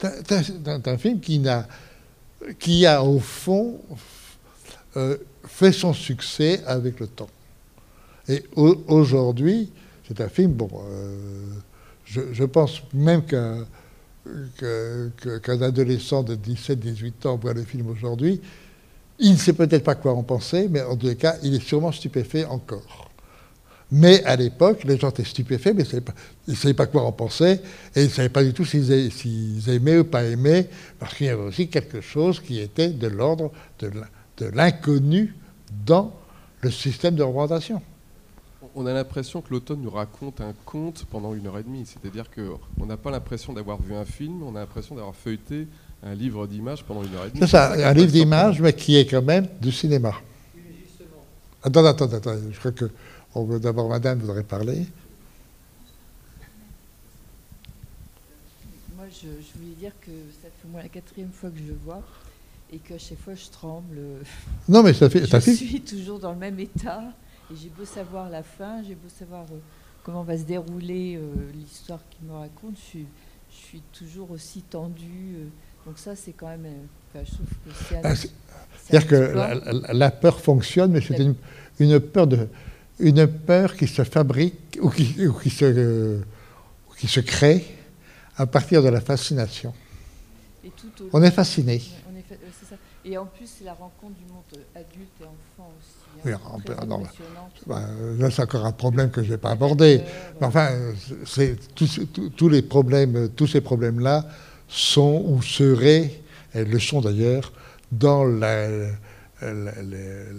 [0.00, 3.80] C'est un, film qui, a, au fond,
[4.96, 7.30] euh, fait son succès avec le temps.
[8.28, 9.70] Et aujourd'hui,
[10.06, 11.54] c'est un film, bon, euh,
[12.04, 13.64] je, pense même qu'un
[15.62, 18.40] adolescent de 17-18 ans voit le film aujourd'hui,
[19.22, 21.62] il ne sait peut-être pas quoi en penser, mais en tous les cas, il est
[21.62, 23.08] sûrement stupéfait encore.
[23.92, 27.60] Mais à l'époque, les gens étaient stupéfaits, mais ils ne savaient pas quoi en penser,
[27.94, 31.28] et ils ne savaient pas du tout s'ils aimaient ou pas aimaient, parce qu'il y
[31.28, 35.36] avait aussi quelque chose qui était de l'ordre de l'inconnu
[35.86, 36.12] dans
[36.62, 37.80] le système de représentation.
[38.74, 42.24] On a l'impression que l'automne nous raconte un conte pendant une heure et demie, c'est-à-dire
[42.30, 45.68] qu'on n'a pas l'impression d'avoir vu un film, on a l'impression d'avoir feuilleté
[46.02, 47.40] un livre d'images pendant une heure et demie.
[47.40, 50.14] C'est ça, un livre d'images, mais qui est quand même du cinéma.
[51.62, 52.90] Attends, attends, attends, je crois que
[53.34, 54.84] on veut d'abord Madame voudrait parler.
[58.96, 60.10] Moi, je, voulais dire que
[60.42, 62.02] ça fait au moins la quatrième fois que je le vois
[62.72, 63.96] et qu'à chaque fois je tremble.
[64.68, 65.24] Non, mais ça fait.
[65.24, 67.02] Je suis toujours dans le même état
[67.50, 69.58] et j'ai beau savoir la fin, j'ai beau savoir euh,
[70.02, 73.06] comment va se dérouler euh, l'histoire qu'il me raconte, je suis,
[73.50, 75.36] je suis toujours aussi tendue.
[75.36, 75.44] Euh,
[75.86, 76.66] donc ça, c'est quand même...
[76.66, 78.00] Euh, je trouve que c'est...
[78.02, 81.16] Ah, c'est-à-dire que la, peur fonctionne, mais c'est
[81.78, 82.48] une, peur de,
[82.98, 86.20] une peur qui se fabrique ou qui, qui, se,
[86.98, 87.64] qui se crée
[88.36, 89.72] à partir de la fascination.
[91.12, 91.80] on est fasciné.
[92.30, 92.36] Euh,
[92.68, 92.76] ça.
[93.04, 96.02] Et en plus, c'est la rencontre du monde adulte et enfant aussi.
[96.24, 97.02] Hein, oui, non,
[97.66, 97.82] bah,
[98.18, 100.02] là, c'est encore un problème que je ne vais pas aborder.
[100.40, 100.70] Mais enfin,
[101.24, 104.26] c'est tous les problèmes, tous ces problèmes-là
[104.72, 106.10] sont ou seraient,
[106.54, 107.52] elles le sont d'ailleurs,
[107.92, 108.68] dans la,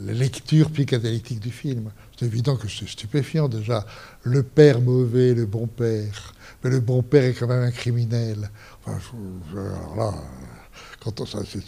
[0.08, 1.92] lecture psychanalytique du film.
[2.18, 3.86] C'est évident que c'est stupéfiant déjà.
[4.24, 6.34] Le père mauvais, le bon père.
[6.64, 8.50] Mais le bon père est quand même un criminel.
[8.88, 10.14] alors là,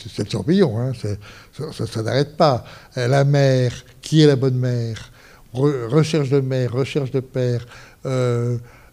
[0.07, 2.63] c'est le champignon, hein, ça, n'arrête pas.
[2.95, 5.11] La mère, qui est la bonne mère?
[5.53, 7.65] Recherche de mère, recherche de père.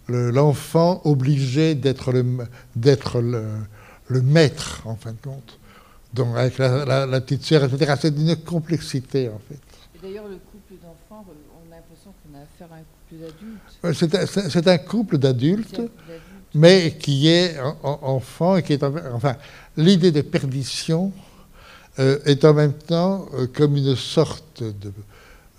[0.08, 2.24] L'enfant obligé d'être le,
[2.76, 3.42] le,
[4.08, 5.58] le, maître, en fin de compte.
[6.12, 7.94] Donc, avec la, la petite sœur, etc.
[8.00, 9.60] C'est d'une complexité, en fait.
[10.02, 14.50] D'ailleurs, le couple d'enfants, on a l'impression qu'on a affaire à un couple d'adultes.
[14.50, 15.80] C'est un, couple d'adultes,
[16.54, 19.36] mais qui est enfant et qui est enfin
[19.76, 21.12] l'idée de perdition
[21.98, 24.92] euh, est en même temps euh, comme une sorte de,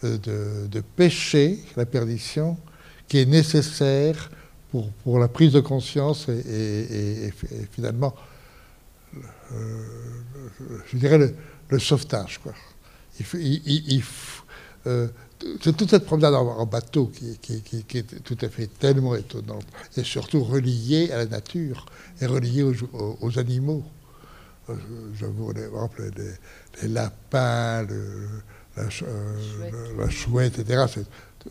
[0.04, 2.58] euh, de, de, péché, la perdition,
[3.08, 4.30] qui est nécessaire
[4.72, 7.34] pour, pour la prise de conscience et,
[7.72, 8.16] finalement,
[9.52, 11.34] je dirais,
[11.70, 12.40] le, sauvetage.
[12.40, 12.54] Quoi.
[13.20, 14.04] Il, il,
[14.88, 15.08] euh,
[15.62, 19.66] c'est toute cette promenade en, bateau qui, est tout à fait tellement étonnante,
[19.98, 21.86] et surtout reliée à la nature,
[22.22, 23.84] et reliée aux, animaux.
[24.70, 24.76] Euh,
[25.16, 26.10] je vous exemple,
[26.82, 27.86] les, lapins,
[28.78, 30.86] la, chouette, etc.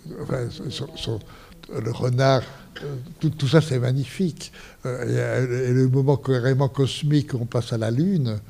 [0.09, 2.43] le renard,
[2.83, 4.53] euh, tout, ça c'est magnifique.
[4.85, 8.41] et, le moment carrément cosmique où on passe à la Lune,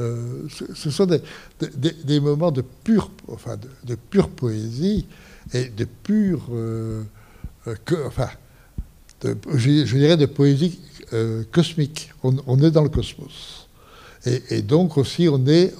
[0.00, 5.06] euh, ce, sont des, moments de pure, enfin, de, pure poésie
[5.52, 7.02] et de pure, euh,
[7.66, 7.74] euh,
[8.06, 8.30] enfin,
[9.22, 10.80] je, dirais de poésie
[11.50, 12.12] cosmique.
[12.22, 13.68] On, est dans le cosmos.
[14.24, 15.74] Et, donc aussi, on est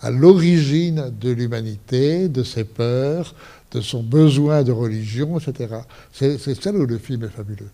[0.00, 3.34] à l'origine de l'humanité, de ses peurs,
[3.72, 5.76] de son besoin de religion, etc.
[6.12, 7.70] C'est ça où le film est fabuleux.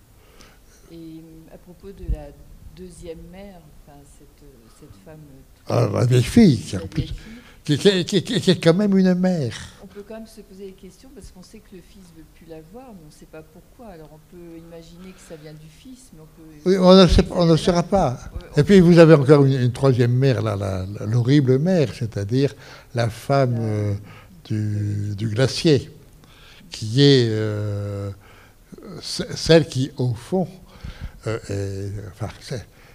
[0.92, 2.28] Et à propos de la
[2.76, 5.20] deuxième mère, enfin, cette, cette femme
[5.68, 6.78] ah, la vieille fille,
[7.64, 9.52] qui, est quand même une mère.
[9.82, 12.20] On peut quand même se poser des questions parce qu'on sait que le fils ne
[12.20, 13.92] veut plus la voir, mais on ne sait pas pourquoi.
[13.92, 16.70] Alors on peut imaginer que ça vient du fils, mais on peut.
[16.70, 18.16] Oui, on ne, sait, on ne saura pas.
[18.56, 20.40] Et puis vous avez encore une, troisième mère,
[21.04, 22.54] l'horrible mère, c'est-à-dire
[22.94, 23.94] la femme euh,
[24.48, 25.90] du, glacier,
[26.70, 28.10] qui est euh,
[29.00, 30.48] celle qui, au fond,
[31.26, 31.90] euh,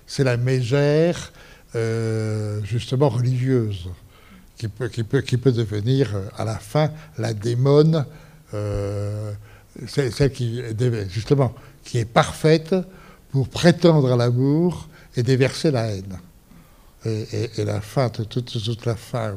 [0.08, 1.32] c'est la mégère
[1.76, 3.90] euh, justement religieuse,
[4.58, 8.06] qui peut, devenir à la fin la démone,
[9.88, 10.62] celle qui,
[11.10, 12.76] justement, qui est parfaite
[13.32, 16.20] pour prétendre à l'amour et déverser la haine.
[17.06, 19.36] Et, la fin, toute, la fin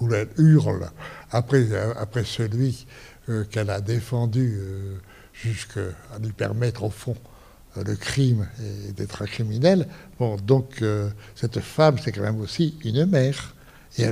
[0.00, 0.90] où, elle hurle
[1.30, 2.86] après, après celui
[3.50, 4.58] qu'elle a défendu
[5.32, 5.80] jusqu'à
[6.20, 7.16] lui permettre, au fond,
[7.76, 9.86] euh, le crime et d'être un criminel.
[10.18, 13.54] Bon, donc euh, cette femme, c'est quand même aussi une mère.
[13.98, 14.04] Et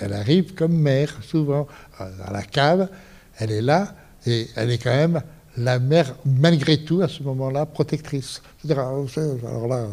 [0.00, 2.88] elle, arrive comme mère, souvent, à la cave.
[3.38, 3.94] Elle est là
[4.26, 5.22] et elle est quand même
[5.56, 8.42] la mère, malgré tout, à ce moment-là, protectrice.
[8.68, 9.06] Alors
[9.68, 9.88] là, euh,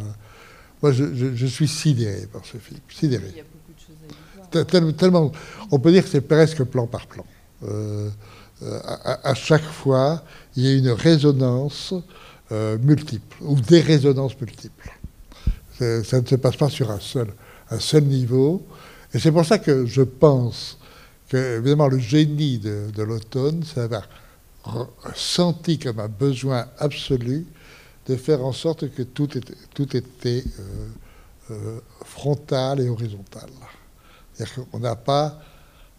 [0.82, 2.80] moi, je, suis sidéré par ce film.
[2.90, 3.26] Sidéré.
[3.32, 5.32] Il y a beaucoup de choses à y Tellement,
[5.72, 7.26] on peut dire que c'est presque plan par plan.
[8.62, 10.24] à, à, chaque fois,
[10.56, 11.94] il y a une résonance
[12.52, 14.92] euh, multiples, ou des résonances multiples.
[15.78, 17.28] Ça ne se passe pas sur un seul,
[17.70, 18.66] un seul niveau.
[19.14, 20.80] Et c'est pour ça que je pense
[21.30, 24.02] que, évidemment, le génie de, l'automne, ça va
[25.14, 27.46] senti comme un besoin absolu
[28.08, 30.88] de faire en sorte que tout était, tout était euh,
[31.52, 33.50] euh, frontal et horizontal.
[34.34, 35.40] C'est-à-dire qu'on n'a pas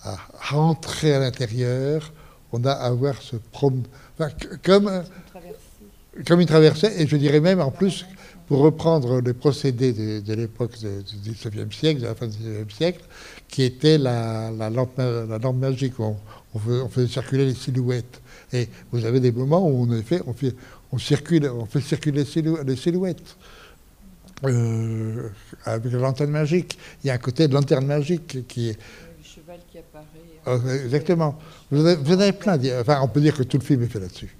[0.02, 0.16] à
[0.50, 2.12] rentrer à l'intérieur,
[2.52, 3.86] on a à avoir ce promenade.
[4.62, 5.04] comme
[6.26, 8.04] comme il traversait, et je dirais même en plus,
[8.46, 13.00] pour reprendre les procédés de, l'époque du XIXe siècle, de la fin du XIXe siècle,
[13.48, 16.16] qui était la, lampe, la lampe magique, où
[16.54, 18.20] on, faisait circuler les silhouettes.
[18.52, 20.54] Et vous avez des moments où on, fait, on, fait,
[20.92, 22.24] on, circule, on fait circuler
[22.64, 23.36] les silhouettes.
[24.46, 25.28] Euh,
[25.64, 26.78] avec la lanterne magique.
[27.04, 28.78] Il y a un côté de lanterne magique qui est.
[29.18, 30.04] Le cheval qui apparaît.
[30.46, 31.38] Euh, exactement.
[31.70, 32.58] Vous avez, vous avez plein.
[32.80, 34.34] Enfin, on peut dire que tout le film est fait là-dessus.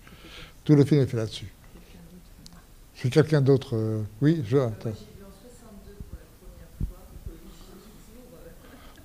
[0.65, 1.53] Tout le film est fait là-dessus.
[2.95, 3.77] C'est quelqu'un d'autre.
[3.77, 4.57] Euh, oui, je.
[4.57, 4.91] Attends.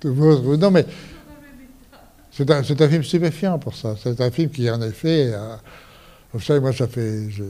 [0.04, 0.86] Non, mais
[2.30, 3.96] c'est un, un, film stupéfiant pour ça.
[4.02, 5.34] C'est un film qui, en effet,
[6.32, 7.30] vous savez, moi, ça fait.
[7.30, 7.44] Je...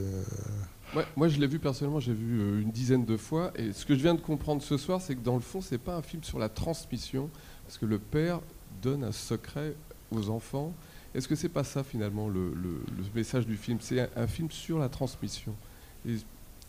[1.17, 3.53] moi, je l'ai vu personnellement, j'ai vu euh, une dizaine de fois.
[3.57, 5.79] Et ce que je viens de comprendre ce soir, c'est que dans le fond, c'est
[5.79, 7.31] pas un film sur la transmission,
[7.65, 8.41] parce que le père
[8.83, 9.74] donne un secret
[10.11, 10.72] aux enfants.
[11.14, 12.53] Est-ce que c'est pas ça finalement le,
[13.14, 13.79] message du film?
[13.81, 15.55] C'est un, film sur la transmission.
[16.07, 16.16] Et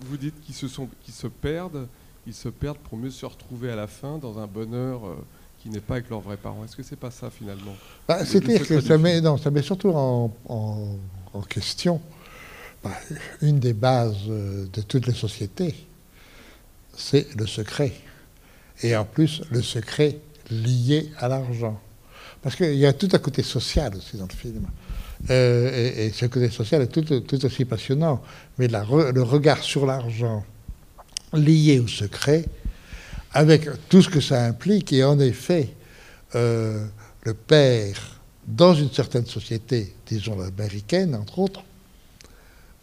[0.01, 1.87] vous dites qu'ils se, sont, qu'ils se perdent,
[2.25, 5.15] ils se perdent pour mieux se retrouver à la fin dans un bonheur euh,
[5.59, 6.63] qui n'est pas avec leurs vrais parents.
[6.63, 7.73] Est-ce que c'est pas ça finalement?
[8.07, 10.95] Bah, C'est-à-dire que ça met, non, ça met surtout en, en,
[11.41, 12.01] question
[12.83, 12.91] bah,
[13.41, 15.75] une des bases euh, de toutes les sociétés,
[16.95, 17.93] c'est le secret.
[18.83, 20.19] et en plus le secret
[20.49, 21.79] lié à l'argent.
[22.41, 24.67] Parce qu'il y a tout un côté social aussi dans le film.
[25.31, 28.21] Euh, et, ce côté social est tout, aussi passionnant.
[28.57, 30.45] Mais le regard sur l'argent
[31.33, 32.45] lié au secret,
[33.33, 35.69] avec tout ce que ça implique, et en effet,
[36.35, 36.85] euh,
[37.23, 38.16] le père,
[38.47, 41.63] dans une certaine société, disons américaine entre autres,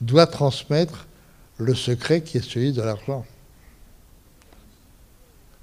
[0.00, 1.06] doit transmettre
[1.56, 3.24] le secret qui est celui de l'argent.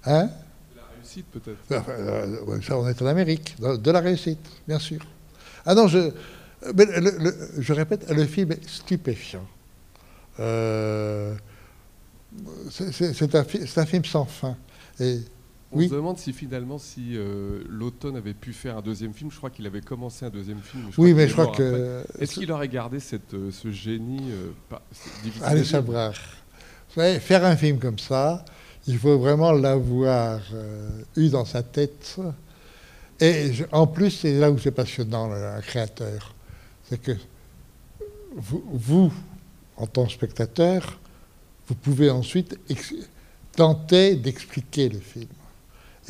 [0.05, 0.25] Hein?
[0.25, 1.59] De la réussite peut-être.
[1.89, 5.01] Euh, ça, on est en Amérique, de la réussite, bien sûr.
[5.65, 6.11] Ah non, je,
[6.63, 9.45] je répète, le film est stupéfiant.
[10.39, 11.35] Euh,
[12.71, 14.57] c'est un, un, film sans fin.
[14.99, 15.19] Et,
[15.71, 19.31] on se demande si finalement, si euh, l'automne avait pu faire un deuxième film.
[19.31, 20.83] Je crois qu'il avait commencé un deuxième film.
[20.97, 22.03] oui, mais je crois que.
[22.19, 24.31] Est-ce qu'il aurait gardé cette, euh, ce génie
[25.41, 26.13] Allez savoir.
[26.89, 28.43] Vous savez, faire un film comme ça,
[28.85, 30.41] il faut vraiment l'avoir
[31.15, 32.19] eu dans sa tête.
[33.21, 36.35] Et en plus, c'est là où c'est passionnant, un créateur.
[36.89, 37.13] C'est que
[38.35, 39.13] vous, vous,
[39.77, 40.99] en tant que spectateur,
[41.67, 42.59] vous pouvez ensuite
[43.55, 45.27] tenter d'expliquer le film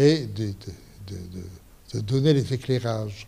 [0.01, 3.27] et de, donner les éclairages,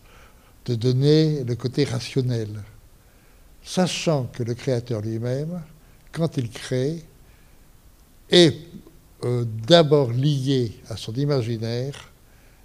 [0.64, 2.48] de donner le côté rationnel,
[3.62, 5.62] sachant que le créateur lui-même,
[6.10, 7.04] quand il crée,
[8.28, 8.56] est
[9.22, 12.10] euh, d'abord lié à son imaginaire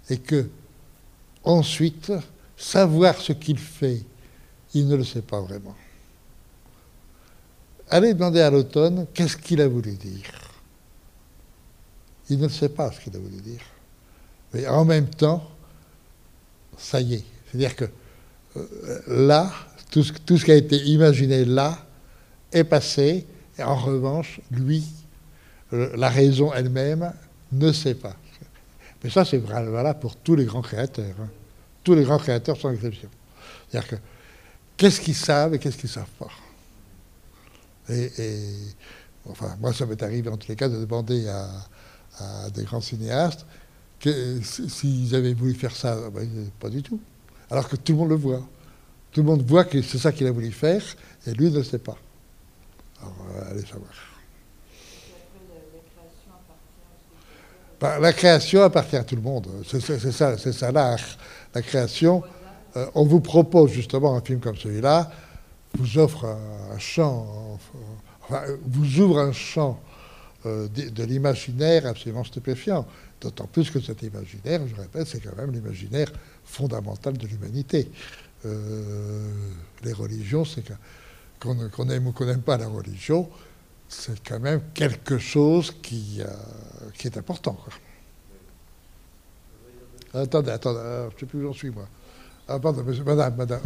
[0.08, 0.48] et que
[1.44, 2.12] ensuite,
[2.56, 4.02] savoir ce qu'il fait,
[4.74, 5.76] il ne le sait pas vraiment.
[7.88, 10.32] Allez demander à l'automne qu'est-ce qu'il a voulu dire?
[12.28, 13.60] Il ne sait pas ce qu'il a voulu dire.
[14.52, 15.48] Mais en même temps,
[16.76, 17.24] ça y est.
[17.46, 17.84] C'est-à-dire que
[18.56, 19.50] euh, là,
[19.90, 21.78] tout ce, qui a été imaginé là
[22.52, 23.26] est passé.
[23.58, 24.84] Et en revanche, lui,
[25.72, 27.12] euh, la raison elle-même,
[27.52, 28.14] ne sait pas.
[29.02, 31.14] Mais ça, c'est valable pour tous les grands créateurs.
[31.20, 31.28] Hein.
[31.82, 33.08] Tous les grands créateurs sans exception.
[33.68, 33.96] C'est-à-dire que
[34.76, 36.28] qu'est-ce qu'ils savent et qu'est-ce qu'ils ne savent pas?
[37.88, 38.42] Et,
[39.28, 43.46] enfin, moi, ça m'est arrivé en tous les cas de demander à, des grands cinéastes
[44.42, 46.28] s'ils avaient voulu faire ça, ben,
[46.58, 47.00] pas du tout.
[47.50, 48.42] Alors que tout le monde le voit.
[49.12, 50.82] Tout le monde voit que c'est ça qu'il a voulu faire,
[51.26, 51.96] et lui ne sait pas.
[53.00, 53.90] Alors, euh, allez savoir.
[58.00, 59.48] la création appartient à tout le monde.
[59.66, 61.00] C'est ça, c'est ça l'art.
[61.54, 62.22] La création.
[62.76, 65.10] Euh, on vous propose justement un film comme celui-là,
[65.76, 67.58] vous offre un, champ,
[68.64, 69.80] vous ouvre un champ
[70.46, 72.86] euh, de, l'imaginaire absolument stupéfiant.
[73.20, 76.10] D'autant plus que cet imaginaire, je répète, c'est quand même l'imaginaire
[76.44, 77.90] fondamental de l'humanité.
[78.46, 79.30] Euh,
[79.84, 80.64] les religions, c'est
[81.38, 83.28] qu'on aime ou qu'on n'aime pas la religion,
[83.88, 86.26] c'est quand même quelque chose qui, euh,
[86.94, 87.58] qui est important.
[90.14, 91.88] Attendez, attendez, je ne sais plus où j'en suis moi.
[92.52, 93.60] Ah, pardon, madame, madame,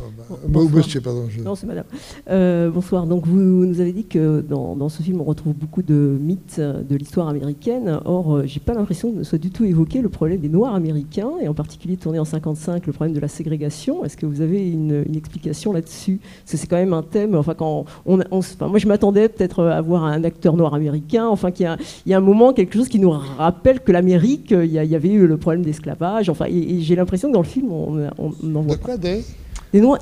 [0.71, 1.27] monsieur, pardon.
[1.43, 1.87] Non, c'est madame.
[2.29, 3.07] Euh, bonsoir.
[3.07, 6.61] Donc, vous nous avez dit que dans, dans, ce film, on retrouve beaucoup de mythes
[6.61, 7.99] de l'histoire américaine.
[8.05, 10.75] Or, euh, j'ai pas l'impression que ne soit du tout évoqué le problème des Noirs
[10.75, 14.05] américains, et en particulier tourné en 55, le problème de la ségrégation.
[14.05, 16.21] Est-ce que vous avez une, une explication là-dessus?
[16.43, 17.37] Parce que c'est quand même un thème.
[17.37, 21.27] Enfin, quand on, enfin, moi, je m'attendais peut-être à voir un acteur noir américain.
[21.27, 21.75] Enfin, qu'il
[22.05, 25.27] y, a un moment, quelque chose qui nous rappelle que l'Amérique, il y, avait eu
[25.27, 26.29] le problème d'esclavage.
[26.29, 29.25] Enfin, et, j'ai l'impression que dans le film, on, on, on en voit des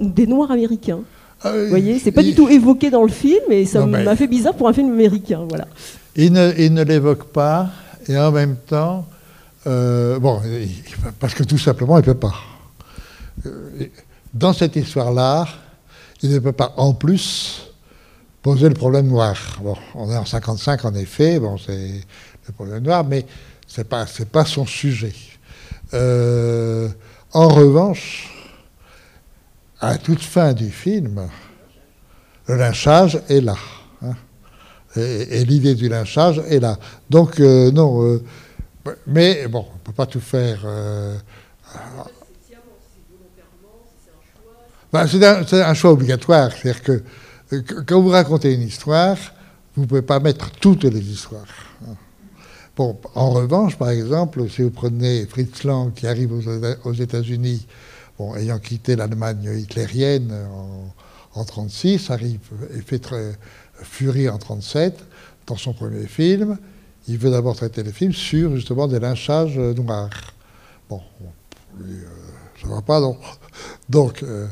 [0.01, 1.01] des, noirs, américains.
[1.43, 4.27] Ah Vous voyez, c'est pas du tout évoqué dans le film et ça m'a fait
[4.27, 5.45] bizarre pour un film américain.
[5.49, 5.67] Voilà.
[6.15, 7.71] Il ne, l'évoque pas
[8.09, 9.07] et en même temps,
[9.67, 10.41] euh, bon,
[11.19, 12.35] parce que tout simplement, il ne peut pas.
[13.47, 13.87] Euh,
[14.35, 15.47] dans cette histoire-là,
[16.23, 17.73] il ne peut pas en plus
[18.43, 19.37] poser le problème noir.
[19.63, 22.01] Bon, on est en 55 en effet, bon, c'est
[22.47, 23.25] le problème noir, mais
[23.67, 25.15] ce n'est pas, pas son sujet.
[25.95, 26.89] Euh,
[27.33, 28.32] en revanche,
[29.83, 31.29] à toute fin du film,
[32.47, 33.57] le lynchage est là.
[34.01, 34.15] Hein.
[34.97, 36.79] et, l'idée du lynchage est là.
[37.11, 38.03] Donc, euh, non.
[38.07, 38.23] Euh,
[39.07, 40.61] mais bon, on ne peut pas tout faire.
[40.65, 41.17] Euh,
[44.93, 46.53] ben, c'est un, choix obligatoire.
[46.53, 47.03] C'est-à-dire que,
[47.83, 49.17] quand vous racontez une histoire,
[49.75, 51.43] vous ne pouvez pas mettre toutes les histoires.
[51.85, 51.95] Hein.
[52.77, 56.33] Bon, en revanche, par exemple, si vous prenez Fritz Lang qui arrive
[56.85, 57.67] aux États-Unis
[58.37, 62.41] ayant quitté l'Allemagne hitlérienne en 1936, arrive
[62.77, 63.33] et fait très
[63.83, 64.99] Fury en 1937,
[65.47, 66.59] dans son premier film.
[67.09, 70.35] Il veut d'abord traiter le film sur justement des lynchages noirs.
[70.89, 71.01] Bon,
[71.81, 71.85] euh,
[72.61, 73.17] ça ne va pas, non.
[73.89, 74.47] Donc, euh,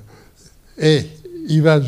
[0.79, 1.07] et
[1.49, 1.81] il va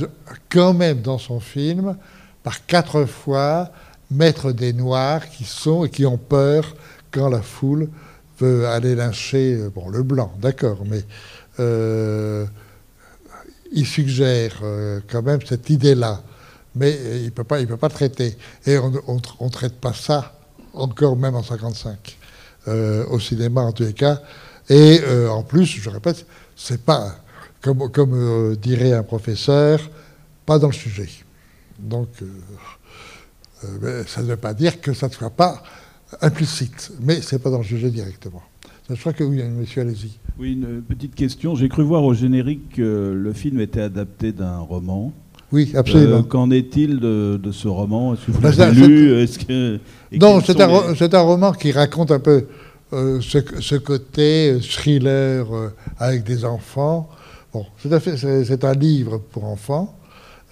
[0.48, 1.96] quand même dans son film,
[2.42, 3.70] par quatre fois,
[4.10, 6.76] mettre des noirs qui sont et qui ont peur
[7.10, 7.88] quand la foule
[8.38, 11.02] veut aller lyncher bon, le blanc, d'accord, mais
[11.58, 12.46] il
[13.86, 14.60] suggère
[15.10, 16.22] quand même cette idée-là,
[16.74, 18.36] mais il ne peut, pas, peut pas traiter.
[18.66, 20.38] Et on ne traite pas ça
[20.74, 22.18] encore même en 55,
[22.66, 24.22] au cinéma en tous les cas.
[24.68, 26.26] Et en plus, je répète,
[26.56, 27.16] c'est pas,
[27.60, 29.80] comme, dirait un professeur,
[30.46, 31.08] pas dans le sujet.
[31.78, 32.08] Donc,
[33.64, 35.62] euh, ça ne veut pas dire que ça ne soit pas
[36.20, 38.42] implicite, mais ce n'est pas dans le sujet directement.
[38.88, 40.18] Je crois que oui, monsieur, allez-y.
[40.38, 41.54] Oui, une petite question.
[41.54, 45.12] J'ai cru voir au générique que le film était adapté d'un roman.
[45.52, 46.18] Oui, absolument.
[46.18, 48.14] Euh, qu'en est-il de, ce roman?
[48.14, 49.26] Est-ce que vous ben, l'avez lu?
[49.46, 49.78] que,
[50.18, 52.46] Non, c'est un, roman qui raconte un peu
[52.92, 55.46] euh, ce, côté thriller
[55.98, 57.10] avec des enfants.
[57.52, 59.94] Bon, c'est un livre pour enfants.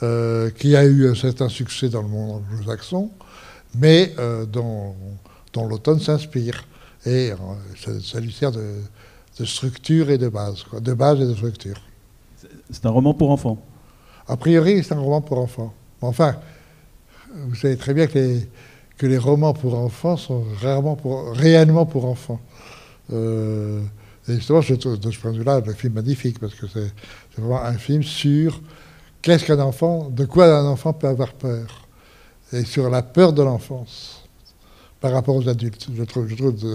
[0.03, 3.11] Euh, qui a eu un certain succès dans le monde anglo-saxon,
[3.75, 4.95] mais euh, dont,
[5.55, 6.65] l'automne s'inspire.
[7.05, 8.77] Et euh, ça, lui sert de,
[9.45, 11.81] structure et de base, de base et de structure.
[12.71, 13.63] C'est un roman pour enfants
[14.29, 15.73] A priori, c'est un roman pour enfants.
[16.01, 16.37] Enfin,
[17.35, 18.49] vous savez très bien que les,
[18.97, 22.41] que les romans pour enfants sont rarement pour, réellement pour enfants.
[23.11, 23.81] et
[24.27, 26.93] justement, je trouve de ce point de vue-là le film magnifique, parce que c'est
[27.37, 28.61] vraiment un film sur
[29.23, 31.87] Qu'est-ce qu'un enfant De quoi un enfant peut avoir peur
[32.53, 34.20] Et sur la peur de l'enfance
[35.01, 35.89] par rapport aux adultes.
[35.95, 36.29] Je trouve,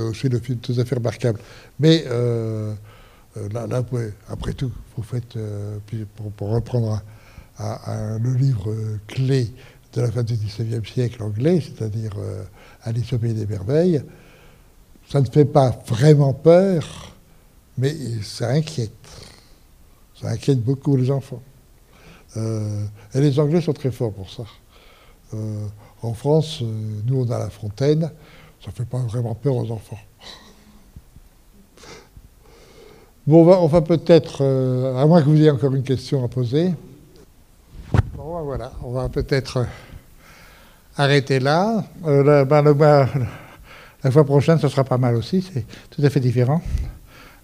[0.09, 1.39] aussi le film tout à fait remarquable.
[1.79, 2.73] Mais euh,
[3.37, 3.67] euh, là,
[4.27, 5.77] après tout, vous faites, euh,
[6.35, 7.01] pour, reprendre
[7.59, 8.75] le livre
[9.07, 9.49] clé
[9.93, 12.11] de la fin du XIXe siècle anglais, c'est-à-dire
[12.83, 14.01] Alice au pays des merveilles,
[15.07, 17.13] ça ne fait pas vraiment peur,
[17.77, 18.91] mais ça inquiète.
[20.19, 21.41] Ça inquiète beaucoup les enfants.
[22.35, 24.43] Et les Anglais sont très forts pour ça.
[26.05, 26.65] Euh, en France, euh,
[27.05, 28.01] nous, on a la fontaine,
[28.63, 29.99] ça ne fait pas vraiment peur aux enfants.
[33.27, 36.73] Bon, on va, peut-être, à moins que vous ayez encore une question à poser.
[38.15, 39.65] Bon, ben voilà, on va peut-être
[40.95, 41.83] arrêter là.
[42.03, 43.09] Ben,
[44.03, 46.61] la fois prochaine, ce sera pas mal aussi, c'est tout à fait différent.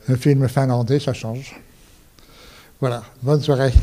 [0.07, 1.59] Un film finlandais, ça change.
[2.79, 3.73] Voilà, bonne soirée.